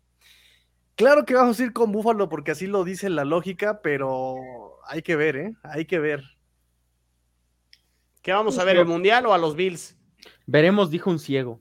[0.96, 4.36] Claro que vamos a ir con Búfalo porque así lo dice la lógica, pero
[4.88, 5.54] hay que ver, ¿eh?
[5.64, 6.24] Hay que ver.
[8.22, 9.98] ¿Qué vamos a ver, el Mundial o a los Bills?
[10.46, 11.60] Veremos, dijo un ciego.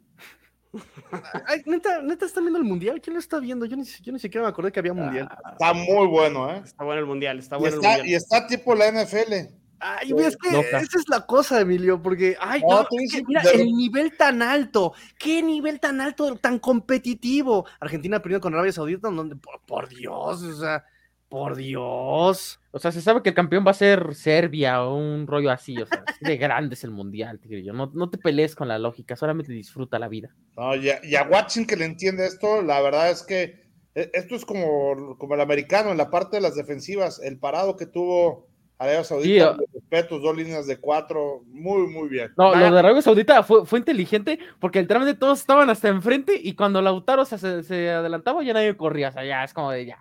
[1.46, 3.00] Ay, neta, neta, ¿están viendo el Mundial?
[3.00, 3.66] ¿Quién lo está viendo?
[3.66, 5.28] Yo ni, yo ni siquiera me acordé que había Mundial.
[5.52, 6.62] Está muy bueno, ¿eh?
[6.64, 8.12] Está bueno el Mundial, está bueno y está, el Mundial.
[8.12, 9.60] Y está tipo la NFL.
[9.82, 12.86] Ay, es que esa es la cosa, Emilio, porque, ay, no,
[13.26, 17.64] mira, el nivel tan alto, qué nivel tan alto, tan competitivo.
[17.80, 20.84] Argentina perdió con Arabia Saudita, donde, por, Dios, o sea,
[21.30, 22.60] por Dios.
[22.72, 25.78] O sea, se sabe que el campeón va a ser Serbia o un rollo así,
[25.78, 27.72] o sea, de grande es el mundial, tigrillo.
[27.72, 30.34] No, no te pelees con la lógica, solamente disfruta la vida.
[30.56, 34.10] No, y a, y a Watson que le entiende esto, la verdad es que eh,
[34.12, 37.86] esto es como, como el americano en la parte de las defensivas, el parado que
[37.86, 38.50] tuvo
[38.80, 42.32] Arabia Saudita, respetos, dos líneas de cuatro, muy, muy bien.
[42.38, 46.54] No, lo de Arabia Saudita fue, fue inteligente porque literalmente todos estaban hasta enfrente y
[46.54, 49.98] cuando Lautaro se, se, adelantaba ya nadie corría, o sea, ya es como de ya,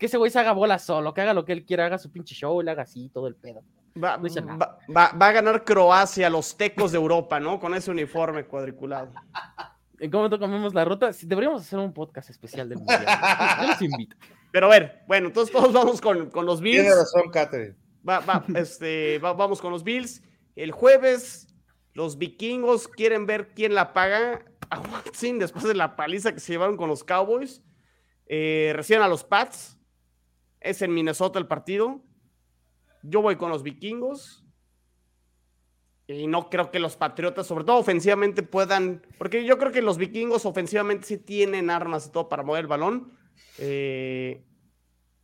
[0.00, 2.10] que ese güey se haga bola solo, que haga lo que él quiera, haga su
[2.10, 3.62] pinche show, le haga así, todo el pedo.
[4.02, 7.60] Va, va, a ganar Croacia, los tecos de Europa, ¿no?
[7.60, 9.12] Con ese uniforme cuadriculado.
[10.00, 11.10] ¿En qué momento comemos la ruta?
[11.22, 13.04] deberíamos hacer un podcast especial del mundial.
[13.60, 14.16] Yo los invito.
[14.50, 16.80] Pero a ver, bueno, entonces todos vamos con, con los Bills.
[16.80, 17.76] Tiene razón, Catherine.
[18.08, 20.22] Va, va, este, vamos con los Bills.
[20.56, 21.54] El jueves,
[21.92, 26.52] los vikingos quieren ver quién la paga a Watson después de la paliza que se
[26.52, 27.62] llevaron con los Cowboys.
[28.26, 29.76] Eh, reciben a los Pats.
[30.60, 32.02] Es en Minnesota el partido.
[33.02, 34.44] Yo voy con los vikingos.
[36.06, 39.02] Y no creo que los Patriotas, sobre todo ofensivamente, puedan.
[39.16, 42.66] Porque yo creo que los vikingos ofensivamente sí tienen armas y todo para mover el
[42.66, 43.12] balón.
[43.58, 44.44] Eh,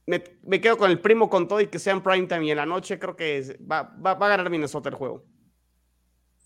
[0.06, 2.56] me, quedo con el primo con todo y que sea en prime time y en
[2.56, 5.24] la noche, creo que va, a ganar Minnesota el juego.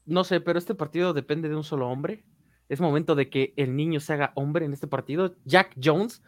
[0.06, 2.24] No sé, pero este partido depende de un solo hombre.
[2.68, 5.34] Es momento de que el niño se haga hombre en este partido.
[5.44, 6.22] Jack Jones,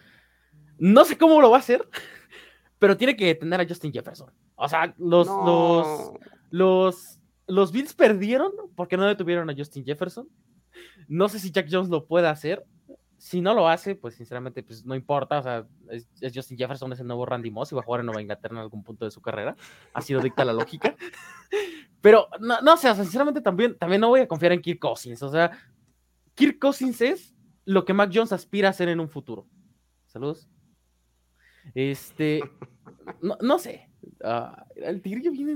[0.79, 1.89] no sé cómo lo va a hacer,
[2.83, 4.29] pero tiene que detener a Justin Jefferson.
[4.57, 6.11] O sea, los, los,
[6.51, 10.29] los, los Bills perdieron porque no detuvieron a Justin Jefferson.
[11.07, 12.67] No sé si Jack Jones lo puede hacer.
[13.19, 15.39] Si no lo hace, pues sinceramente, pues no importa.
[15.39, 18.07] O sea, es, Justin Jefferson, es el nuevo Randy Moss y va a jugar en
[18.07, 19.55] Nueva Inglaterra en algún punto de su carrera.
[19.95, 20.97] Ha sido dicta la lógica.
[22.01, 25.23] Pero no, no o sea, sinceramente también, también no voy a confiar en Kirk Cousins.
[25.23, 25.53] O sea,
[26.35, 27.33] Kirk Cousins es
[27.65, 29.47] lo que Mac Jones aspira a ser en un futuro.
[30.09, 30.49] Saludos.
[31.75, 32.43] Este,
[33.21, 33.89] no, no sé.
[34.25, 35.55] Ah, el tigre viene,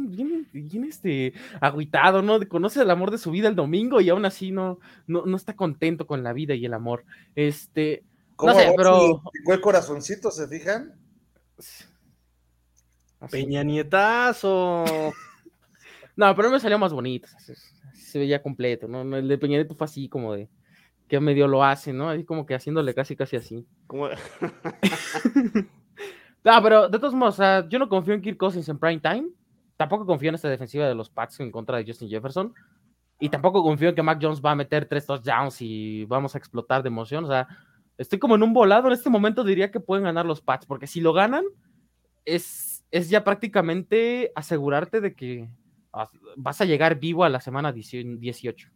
[0.52, 2.38] viene, este, agüitado, ¿no?
[2.48, 6.06] Conoce el amor de su vida el domingo y aún así no, no, está contento
[6.06, 7.04] con la vida y el amor.
[7.34, 8.04] Este,
[8.42, 9.22] no sé, pero.
[9.46, 10.94] el corazoncito, ¿se fijan?
[13.30, 14.84] Peña Nietazo.
[16.16, 17.28] no, pero me salió más bonito.
[17.94, 19.16] Se, veía completo, ¿no?
[19.16, 20.48] El de Peña Nieto fue así como de
[21.08, 22.08] que medio lo hace, ¿no?
[22.08, 23.66] Ahí como que haciéndole casi, casi así.
[23.86, 24.08] Como...
[26.46, 27.38] No, pero de todos modos,
[27.68, 29.28] yo no confío en Kirk Cousins en prime time.
[29.76, 32.54] Tampoco confío en esta defensiva de los Pats en contra de Justin Jefferson.
[33.18, 36.38] Y tampoco confío en que Mac Jones va a meter tres touchdowns y vamos a
[36.38, 37.24] explotar de emoción.
[37.24, 37.48] O sea,
[37.98, 38.86] estoy como en un volado.
[38.86, 41.42] En este momento diría que pueden ganar los Pats, porque si lo ganan,
[42.24, 45.48] es, es ya prácticamente asegurarte de que
[46.36, 48.68] vas a llegar vivo a la semana 18.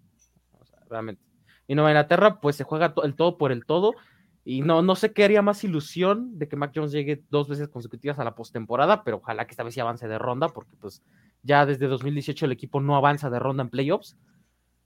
[0.59, 1.23] O sea, realmente.
[1.69, 3.95] Y Nueva Inglaterra, pues se juega el todo por el todo.
[4.45, 7.69] Y no, no sé qué haría más ilusión de que Mac Jones llegue dos veces
[7.69, 11.03] consecutivas a la postemporada, pero ojalá que esta vez sí avance de ronda, porque pues
[11.43, 14.17] ya desde 2018 el equipo no avanza de ronda en playoffs.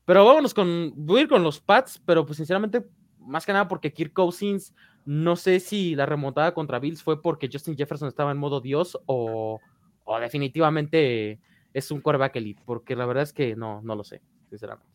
[0.04, 2.84] Pero vámonos con, voy a ir con los Pats, pero pues sinceramente,
[3.20, 4.74] más que nada porque Kirk Cousins,
[5.06, 8.98] no sé si la remontada contra Bills fue porque Justin Jefferson estaba en modo Dios
[9.06, 9.60] o,
[10.04, 11.38] o definitivamente
[11.72, 14.92] es un quarterback elite, porque la verdad es que no, no lo sé, sinceramente.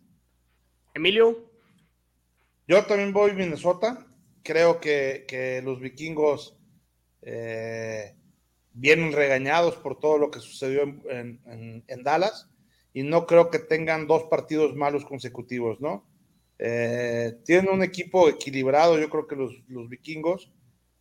[0.93, 1.49] Emilio.
[2.67, 4.05] Yo también voy a Minnesota
[4.49, 6.57] creo que, los vikingos
[7.21, 8.15] eh,
[8.73, 12.49] vienen regañados por todo lo que sucedió en, Dallas
[12.91, 16.03] y no creo que tengan dos partidos malos consecutivos, ¿no?
[16.57, 20.51] Eh, tienen un equipo equilibrado, yo creo que los, vikingos,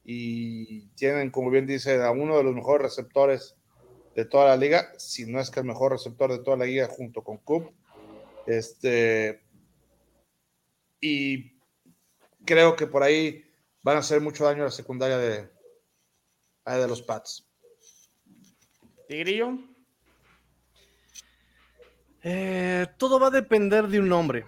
[0.05, 3.57] y tienen, como bien dice, a uno de los mejores receptores
[4.15, 6.87] de toda la liga, si no es que el mejor receptor de toda la liga
[6.87, 7.71] junto con Coop.
[8.47, 9.41] Este,
[11.01, 11.58] y
[12.49, 13.45] creo que por ahí
[13.83, 15.51] van a hacer mucho daño a la secundaria de
[16.65, 17.47] de los Pats.
[19.07, 19.59] Tigrillo.
[22.23, 24.45] Eh, todo va a depender de un nombre.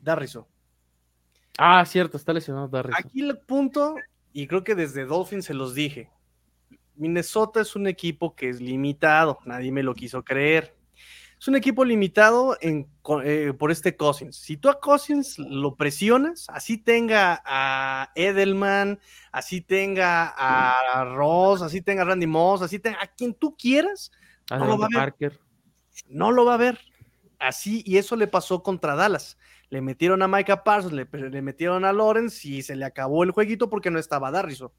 [0.00, 0.46] Darriso.
[1.56, 2.98] Ah, cierto, está lesionado Darriso.
[2.98, 3.96] Aquí el punto,
[4.32, 6.10] y creo que desde Dolphins se los dije.
[6.94, 10.77] Minnesota es un equipo que es limitado, nadie me lo quiso creer.
[11.40, 12.88] Es un equipo limitado en,
[13.24, 14.36] eh, por este Cousins.
[14.36, 18.98] Si tú a Cousins lo presionas, así tenga a Edelman,
[19.30, 24.10] así tenga a Ross, así tenga a Randy Moss, así tenga a quien tú quieras,
[24.50, 25.38] no lo va a ver.
[26.08, 26.78] No lo va a ver.
[27.38, 29.38] Así, y eso le pasó contra Dallas.
[29.70, 33.30] Le metieron a Micah Parsons, le, le metieron a Lawrence y se le acabó el
[33.30, 34.72] jueguito porque no estaba Darriso.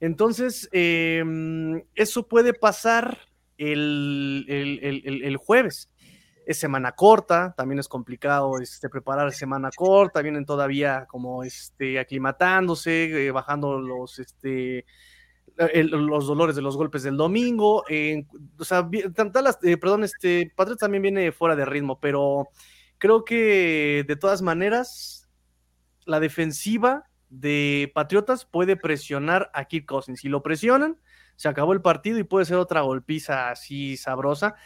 [0.00, 3.18] Entonces, em, eso puede pasar
[3.56, 5.90] el, el, jueves.
[6.48, 13.26] Es semana corta, también es complicado este, preparar semana corta, vienen todavía como este, aclimatándose,
[13.26, 14.86] eh, bajando los, este,
[15.74, 17.84] los dolores de los golpes del domingo.
[18.58, 22.48] o sea, eh, perdón, este, Patriot también viene fuera de ritmo, pero
[22.96, 25.28] creo que de todas maneras,
[26.06, 30.20] la defensiva de Patriotas puede presionar a Kirk Cousins.
[30.20, 30.98] Si lo presionan,
[31.36, 34.56] se acabó el partido y puede ser otra golpiza así sabrosa.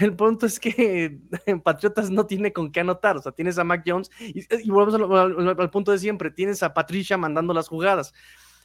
[0.00, 3.16] El punto es que en Patriotas no tiene con qué anotar.
[3.16, 7.16] O sea, tienes a Mac Jones y, volvemos al, punto de siempre: tienes a Patricia
[7.16, 8.12] mandando las jugadas.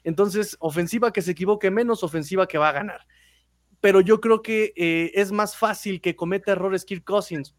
[0.04, 3.08] Entonces, ofensiva que se equivoque menos, ofensiva que va a ganar.
[3.82, 7.56] Pero yo creo que eh, es más fácil que cometa errores Kirk Cousins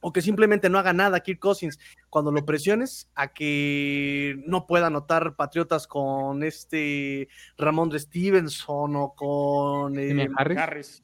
[0.00, 1.78] o que simplemente no haga nada Kirk Cousins
[2.08, 7.28] cuando lo presiones a que no pueda anotar Patriotas con este
[7.58, 11.02] Ramón de Stevenson o con eh, Harris.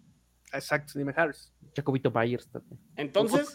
[0.53, 1.53] Exacto, dime Harris.
[1.75, 2.79] Jacobito Byers también.
[2.97, 3.53] Entonces.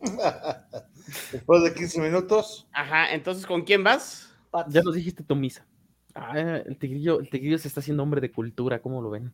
[1.32, 2.68] Después de 15 minutos.
[2.72, 4.32] Ajá, entonces ¿con quién vas?
[4.68, 5.66] Ya nos dijiste Tomisa.
[6.14, 9.32] Ah, el tigrillo, el tigrillo se está haciendo hombre de cultura, ¿cómo lo ven?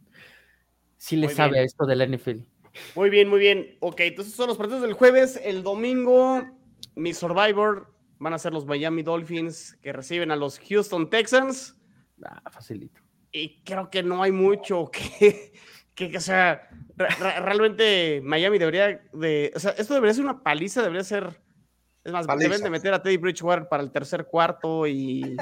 [0.96, 2.40] Sí le sabe a esto de la NFL.
[2.94, 3.76] Muy bien, muy bien.
[3.80, 5.40] Ok, entonces son los partidos del jueves.
[5.42, 6.42] El domingo,
[6.94, 11.78] mi Survivor van a ser los Miami Dolphins que reciben a los Houston Texans.
[12.24, 13.03] Ah, facilito.
[13.36, 15.52] Y creo que no hay mucho que,
[15.94, 21.40] que, sea, realmente Miami debería de, o sea, esto debería ser una paliza, debería ser,
[22.04, 25.36] es más, deben de meter a Teddy Bridgewater para el tercer cuarto y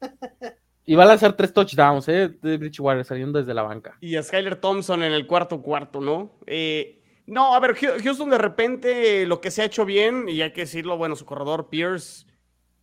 [0.84, 2.28] y va a lanzar tres touchdowns, ¿eh?
[2.42, 3.96] De Bridgewater saliendo desde la banca.
[4.02, 6.38] Y a Skyler Thompson en el cuarto cuarto, ¿no?
[6.46, 10.52] Eh, no, a ver, Houston de repente lo que se ha hecho bien, y hay
[10.52, 12.26] que decirlo, bueno, su corredor Pierce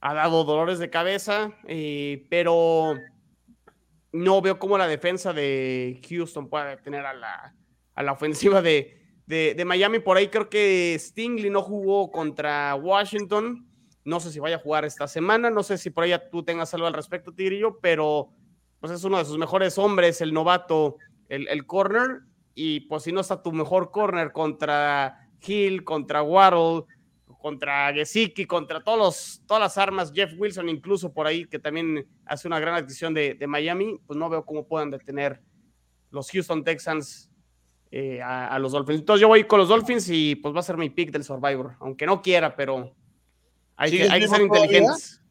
[0.01, 2.95] ha dado dolores de cabeza, eh, pero
[4.15, 7.53] no veo cómo la defensa de Houston puede detener a la,
[7.93, 9.99] a la ofensiva de, de, de Miami.
[9.99, 13.67] Por ahí creo que Stingley no jugó contra Washington.
[14.05, 16.73] No sé si vaya a jugar esta semana, no sé si por ahí tú tengas
[16.73, 18.29] algo al respecto, Tigrillo, pero
[18.79, 20.97] pues es uno de sus mejores hombres, el novato,
[21.27, 22.19] el, el corner,
[22.53, 26.85] y pues si no está tu mejor corner contra Hill, contra Waddle,
[27.45, 32.07] contra Gesicki, contra todos los, todas las armas, Jeff Wilson incluso por ahí, que también
[32.25, 35.43] hace una gran adquisición de, Miami, pues no veo cómo puedan detener
[36.09, 37.29] los Houston Texans
[37.91, 39.01] eh, a, a, los Dolphins.
[39.01, 41.75] Entonces yo voy con los Dolphins y pues va a ser mi pick del Survivor,
[41.81, 42.95] aunque no quiera, pero
[43.75, 45.21] hay que, ser inteligentes.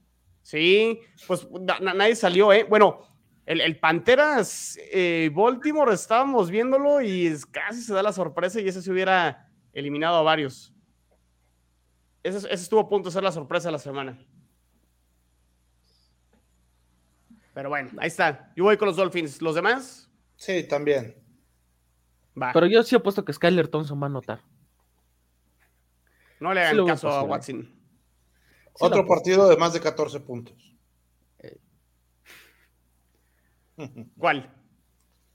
[0.41, 1.49] Sí, pues
[1.81, 2.63] nadie salió, ¿eh?
[2.63, 3.09] Bueno,
[3.45, 8.93] el, Panteras eh, Baltimore estábamos viéndolo y casi se da la sorpresa y ese se
[8.93, 10.74] hubiera eliminado a varios.
[12.25, 14.19] Ese, estuvo a punto de ser la sorpresa de la semana.
[17.53, 18.53] Pero bueno, ahí está.
[18.57, 19.41] Yo voy con los Dolphins.
[19.41, 20.11] ¿Los demás?
[20.37, 21.23] Sí, también.
[22.53, 24.41] Pero yo sí apuesto que Skyler Thompson va a anotar.
[26.41, 27.73] No le hagan caso a Watson.
[28.81, 30.75] Otro partido de más de 14 puntos.
[34.19, 34.53] ¿Cuál?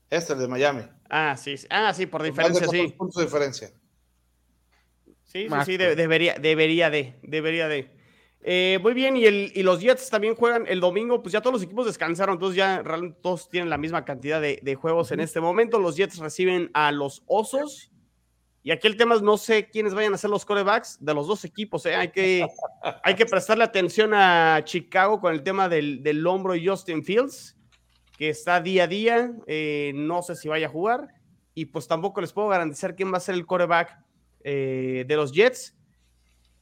[0.09, 0.83] Este, el de Miami.
[1.09, 1.55] Ah, sí.
[1.69, 2.93] Ah, sí, por diferencia, más de sí.
[2.93, 3.71] puntos de diferencia.
[5.31, 7.91] Sí, sí, sí, debería, debería de, debería de.
[8.41, 11.53] Eh, muy bien, y, el, y, los Jets también juegan el domingo, pues ya todos
[11.53, 15.19] los equipos descansaron, entonces ya realmente todos tienen la misma cantidad de, de juegos en
[15.19, 15.77] este momento.
[15.77, 17.91] Los Jets reciben a los Osos
[18.61, 21.27] y aquí el tema es, no sé quiénes vayan a ser los corebacks de los
[21.27, 21.85] dos equipos.
[21.85, 21.95] ¿eh?
[21.95, 22.45] Hay, que,
[23.03, 27.55] hay que prestarle atención a Chicago con el tema del, del hombro y Justin Fields,
[28.17, 29.31] que está día a día.
[29.47, 31.07] Eh, no sé si vaya a jugar.
[31.53, 33.97] Y pues tampoco les puedo garantizar quién va a ser el coreback
[34.43, 35.75] eh, de los Jets.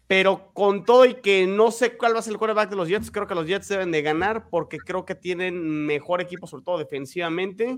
[0.08, 2.88] Pero con todo y que no sé cuál va a ser el coreback de los
[2.88, 6.64] Jets, creo que los Jets deben de ganar porque creo que tienen mejor equipo, sobre
[6.64, 7.78] todo defensivamente.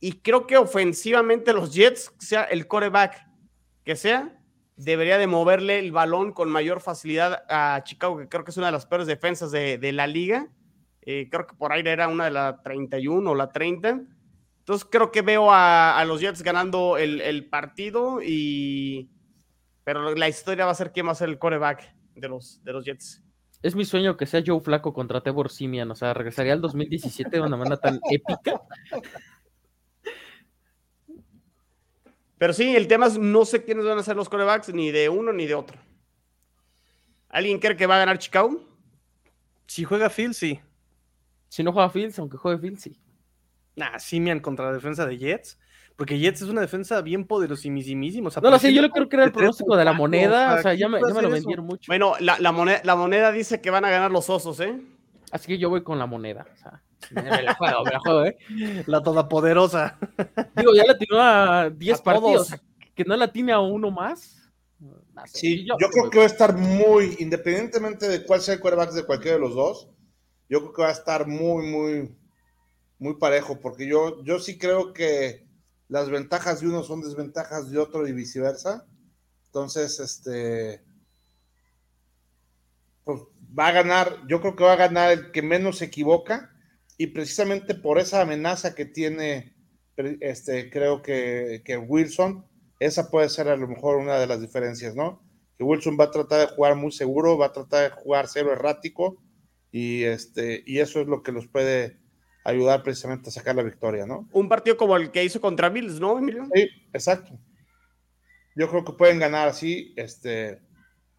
[0.00, 3.26] Y creo que ofensivamente los Jets, sea el coreback
[3.84, 4.38] que sea,
[4.76, 8.66] debería de moverle el balón con mayor facilidad a Chicago, que creo que es una
[8.66, 10.48] de las peores defensas de, la liga.
[11.02, 14.02] Eh, creo que por aire era una de la 31 o la 30.
[14.58, 19.10] Entonces creo que veo a, los Jets ganando el, partido y...
[19.88, 22.74] Pero la historia va a ser quién va a ser el coreback de los, de
[22.74, 23.22] los Jets.
[23.62, 27.30] Es mi sueño que sea Joe Flaco contra Tebor Simian, o sea, regresaría al 2017
[27.30, 28.60] de una manera tan épica.
[32.36, 35.08] Pero sí, el tema es no sé quiénes van a ser los corebacks, ni de
[35.08, 35.78] uno ni de otro.
[37.30, 38.62] ¿Alguien cree que va a ganar Chicago?
[39.66, 40.60] Si juega Phil, sí.
[41.48, 43.00] Si no juega Fields, aunque juegue Fields, sí.
[43.74, 45.58] Nah, Simian contra la defensa de Jets.
[45.98, 48.30] Porque Jets es una defensa bien poderosísima.
[48.40, 50.54] no lo sé, yo creo que era el pronóstico de la moneda.
[50.54, 51.88] O sea, ya me, lo vendieron mucho.
[51.88, 54.80] Bueno, la, moneda, la moneda dice que van a ganar los osos, ¿eh?
[55.32, 56.46] Así que yo voy con la moneda.
[56.54, 58.36] O sea, me la juego, me la juego, ¿eh?
[58.86, 59.98] La todopoderosa.
[60.54, 62.54] Digo, ya la tiró a 10 partidos.
[62.94, 64.36] Que no la tiene a uno más.
[65.26, 69.04] Sí, yo, creo que va a estar muy, independientemente de cuál sea el quarterback de
[69.04, 69.90] cualquiera de los dos,
[70.48, 72.16] yo creo que va a estar muy, muy,
[73.00, 75.47] muy parejo, porque yo, yo sí creo que
[75.88, 78.86] las ventajas de uno son desventajas de otro y viceversa.
[79.46, 80.84] Entonces, este,
[83.04, 83.22] pues
[83.58, 86.52] va a ganar, yo creo que va a ganar el que menos se equivoca,
[86.98, 89.54] y precisamente por esa amenaza que tiene,
[90.20, 92.44] este, creo que, que Wilson,
[92.80, 95.22] esa puede ser a lo mejor una de las diferencias, ¿no?
[95.56, 98.52] Que Wilson va a tratar de jugar muy seguro, va a tratar de jugar cero
[98.52, 99.22] errático,
[99.70, 101.98] y, este, y eso es lo que los puede
[102.48, 104.28] ayudar precisamente a sacar la victoria, ¿no?
[104.32, 106.48] Un partido como el que hizo contra Bills, ¿no, Emilio?
[106.54, 107.38] Sí, exacto.
[108.56, 110.60] Yo creo que pueden ganar así este,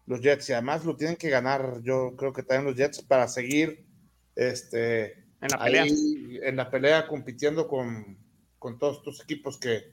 [0.06, 3.28] los Jets y además lo tienen que ganar, yo creo que también los Jets para
[3.28, 3.86] seguir
[4.34, 5.86] este, en, la pelea.
[5.86, 8.18] en la pelea compitiendo con,
[8.58, 9.92] con todos estos equipos que,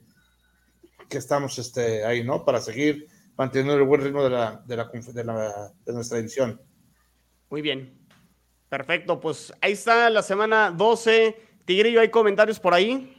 [1.08, 2.44] que estamos este, ahí, ¿no?
[2.44, 6.60] Para seguir manteniendo el buen ritmo de, la, de, la, de, la, de nuestra división.
[7.48, 7.97] Muy bien.
[8.68, 11.36] Perfecto, pues ahí está la semana 12.
[11.64, 13.14] Tigrillo, ¿hay comentarios por ahí?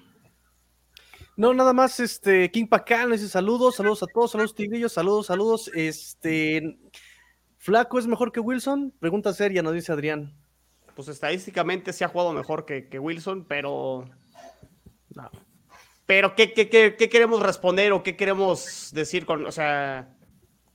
[1.36, 5.72] No, nada más, este, King Pacal dice saludos, saludos a todos, saludos Tigrillo, saludos, saludos.
[5.74, 6.78] Este,
[7.58, 8.94] ¿Flaco es mejor que Wilson?
[9.00, 10.34] Pregunta seria, nos dice Adrián.
[10.96, 14.04] Pues estadísticamente se ha jugado mejor que, Wilson, pero.
[15.16, 15.32] No.
[16.06, 19.46] Pero, ¿qué, qué, qué, queremos responder o qué queremos decir con.
[19.46, 20.14] O sea,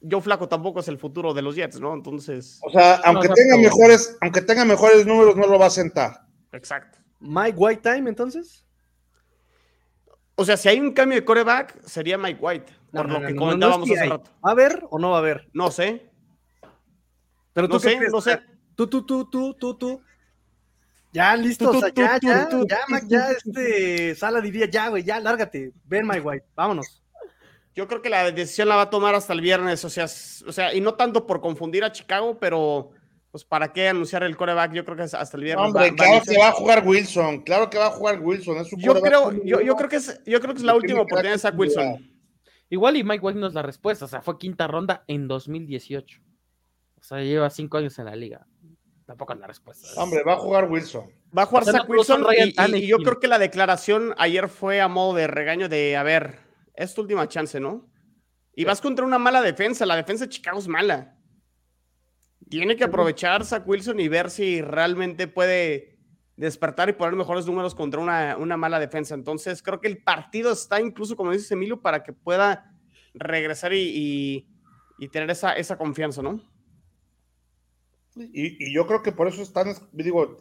[0.09, 1.95] Joe Flaco tampoco es el futuro de los Jets, ¿no?
[1.95, 2.61] Entonces.
[2.63, 6.27] O sea, aunque tenga mejores, aunque tenga mejores números, no lo va a sentar.
[6.53, 6.99] Exacto.
[7.21, 8.65] Mike White time, entonces.
[10.37, 13.91] O sea, si hay un cambio de coreback, sería Mike White, por lo que comentábamos
[13.91, 14.31] hace rato.
[14.45, 15.49] ¿Va a haber o no va a haber?
[15.53, 16.11] No sé.
[17.53, 18.41] Pero tú no sé, no sé.
[18.75, 20.03] Tú, tú, tú, tú, tú, tú.
[21.13, 26.09] Ya, listo, ya, ya, ya, ya, ya, este, Sala diría, ya, güey, ya, lárgate, ven,
[26.09, 27.04] Mike White, vámonos.
[27.75, 30.53] Yo creo que la decisión la va a tomar hasta el viernes, o sea, o
[30.53, 32.91] sea, y no tanto por confundir a Chicago, pero
[33.33, 35.67] pues para qué anunciar el coreback, yo creo que es hasta el viernes.
[35.67, 38.77] Hombre, claro que va a jugar Wilson, claro que va a jugar Wilson, es su
[38.79, 41.39] yo creo, yo, yo, creo que es, yo creo que es la última oportunidad de
[41.41, 42.15] Zach Wilson.
[42.71, 46.21] Igual y Mike White no es la respuesta, o sea, fue quinta ronda en 2018.
[47.01, 48.47] O sea, lleva cinco años en la liga.
[49.05, 50.01] Tampoco es la respuesta.
[50.01, 51.11] Hombre, va a jugar Wilson.
[51.37, 52.25] Va a jugar Zach Wilson
[52.75, 56.39] y yo creo que la declaración ayer fue a modo de regaño de, a ver,
[56.75, 57.89] es tu última chance, ¿no?
[58.55, 61.17] Y vas contra una mala defensa, la defensa de Chicago es mala.
[62.49, 65.99] Tiene que aprovechar Zach Wilson y ver si realmente puede
[66.37, 69.15] despertar y poner mejores números contra una, mala defensa.
[69.15, 72.73] Entonces, creo que el partido está incluso, como dice Emilio, para que pueda
[73.15, 74.49] regresar y,
[75.13, 76.41] tener esa, esa, confianza, ¿no?
[78.17, 80.39] Y, y, yo creo que por eso están, digo,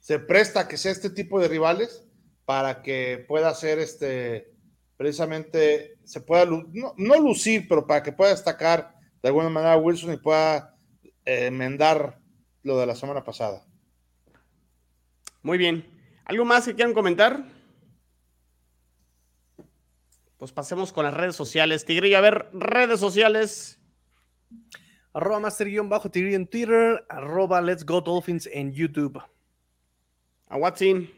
[0.00, 2.06] se presta que sea este tipo de rivales
[2.44, 4.51] para que pueda ser este
[4.96, 10.16] precisamente se pueda, no, lucir, pero para que pueda destacar de alguna manera Wilson y
[10.16, 10.76] pueda
[11.24, 12.20] eh, enmendar
[12.62, 13.64] lo de la semana pasada.
[15.42, 15.86] Muy bien.
[16.24, 17.44] ¿Algo más que quieran comentar?
[20.38, 21.84] Pues pasemos con las redes sociales.
[21.84, 23.80] Tigrillo, a ver, redes sociales.
[25.12, 29.22] Arroba master-bajo Tigrillo en Twitter, arroba Let's Go Dolphins en YouTube.
[30.48, 31.08] A Watson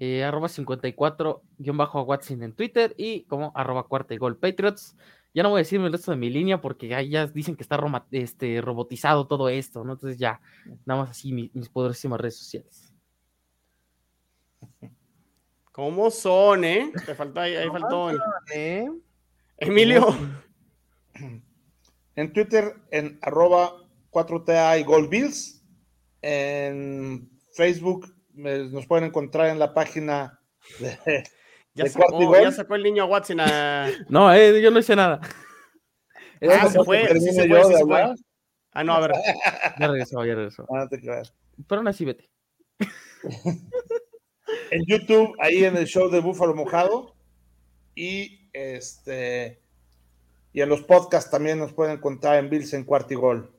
[0.00, 1.42] eh, arroba 54
[1.74, 4.96] bajo a Watson en Twitter y como arroba cuarta y gol Patriots.
[5.34, 7.62] Ya no voy a decir el resto de mi línea porque ya, ya dicen que
[7.64, 7.80] está
[8.12, 9.94] este, robotizado todo esto, ¿no?
[9.94, 10.40] Entonces ya,
[10.86, 12.94] nada más así mis, poderosísimas redes sociales.
[15.72, 16.92] ¿Cómo son, eh?
[17.04, 18.10] Te faltó ahí, ahí faltó.
[18.54, 18.88] Eh?
[19.56, 20.16] Emilio.
[22.14, 23.72] En Twitter, en arroba
[24.10, 25.62] 4TA y Gold Bills.
[26.22, 30.40] En Facebook, nos pueden encontrar en la página
[30.78, 31.24] de,
[31.74, 33.88] ya, sacó, ya sacó el niño a Watson a...
[34.08, 35.20] No, eh, yo no hice nada.
[36.40, 37.84] Ah, se fue, sí se fue, sí se
[38.70, 39.10] Ah, no, a ver.
[39.80, 40.68] Ya regresó, ya regresó.
[40.72, 42.30] Ah, Pero aún así, vete.
[44.70, 47.16] en YouTube, ahí en el show de Búfalo Mojado.
[47.96, 49.60] Y este
[50.52, 53.52] y en los podcasts también nos pueden contar en Bills en Cuartigol.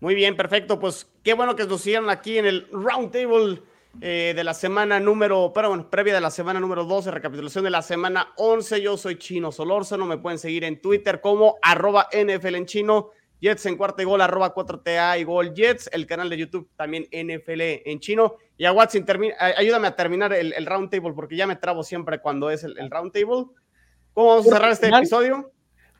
[0.00, 0.80] Muy bien, perfecto.
[0.80, 3.62] Pues qué bueno que nos sigan aquí en el Roundtable
[4.00, 7.70] eh, de la semana número, pero bueno, previa de la semana número 12, recapitulación de
[7.70, 8.82] la semana 11.
[8.82, 13.10] Yo soy Chino Solórzano, me pueden seguir en Twitter como arroba NFL en chino,
[13.40, 17.04] Jets en cuarta y gol, arroba 4TA y gol Jets, el canal de YouTube también
[17.04, 18.36] NFL en chino.
[18.58, 19.06] Y a Watson,
[19.56, 22.90] ayúdame a terminar el, el Roundtable porque ya me trabo siempre cuando es el, el
[22.90, 23.46] Roundtable.
[24.12, 25.50] ¿Cómo vamos a cerrar este episodio?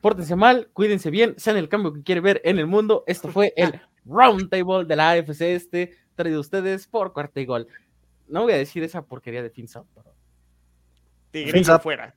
[0.01, 3.03] Pórtense mal, cuídense bien, sean el cambio que quiere ver en el mundo.
[3.07, 7.67] Esto fue el Roundtable de la AFC Este, traído a ustedes por cuarta y gol.
[8.27, 9.85] No voy a decir esa porquería de Finzap.
[11.31, 12.15] Tigre fuera.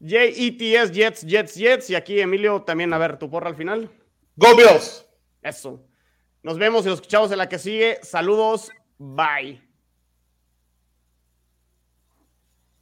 [0.00, 1.90] JETS, Jets, Jets, Jets.
[1.90, 3.90] Y aquí, Emilio, también, a ver, tu porra al final.
[4.36, 5.06] Go Bills.
[5.42, 5.84] Eso.
[6.42, 7.98] Nos vemos y nos escuchamos en la que sigue.
[8.02, 8.70] Saludos.
[8.98, 9.69] Bye.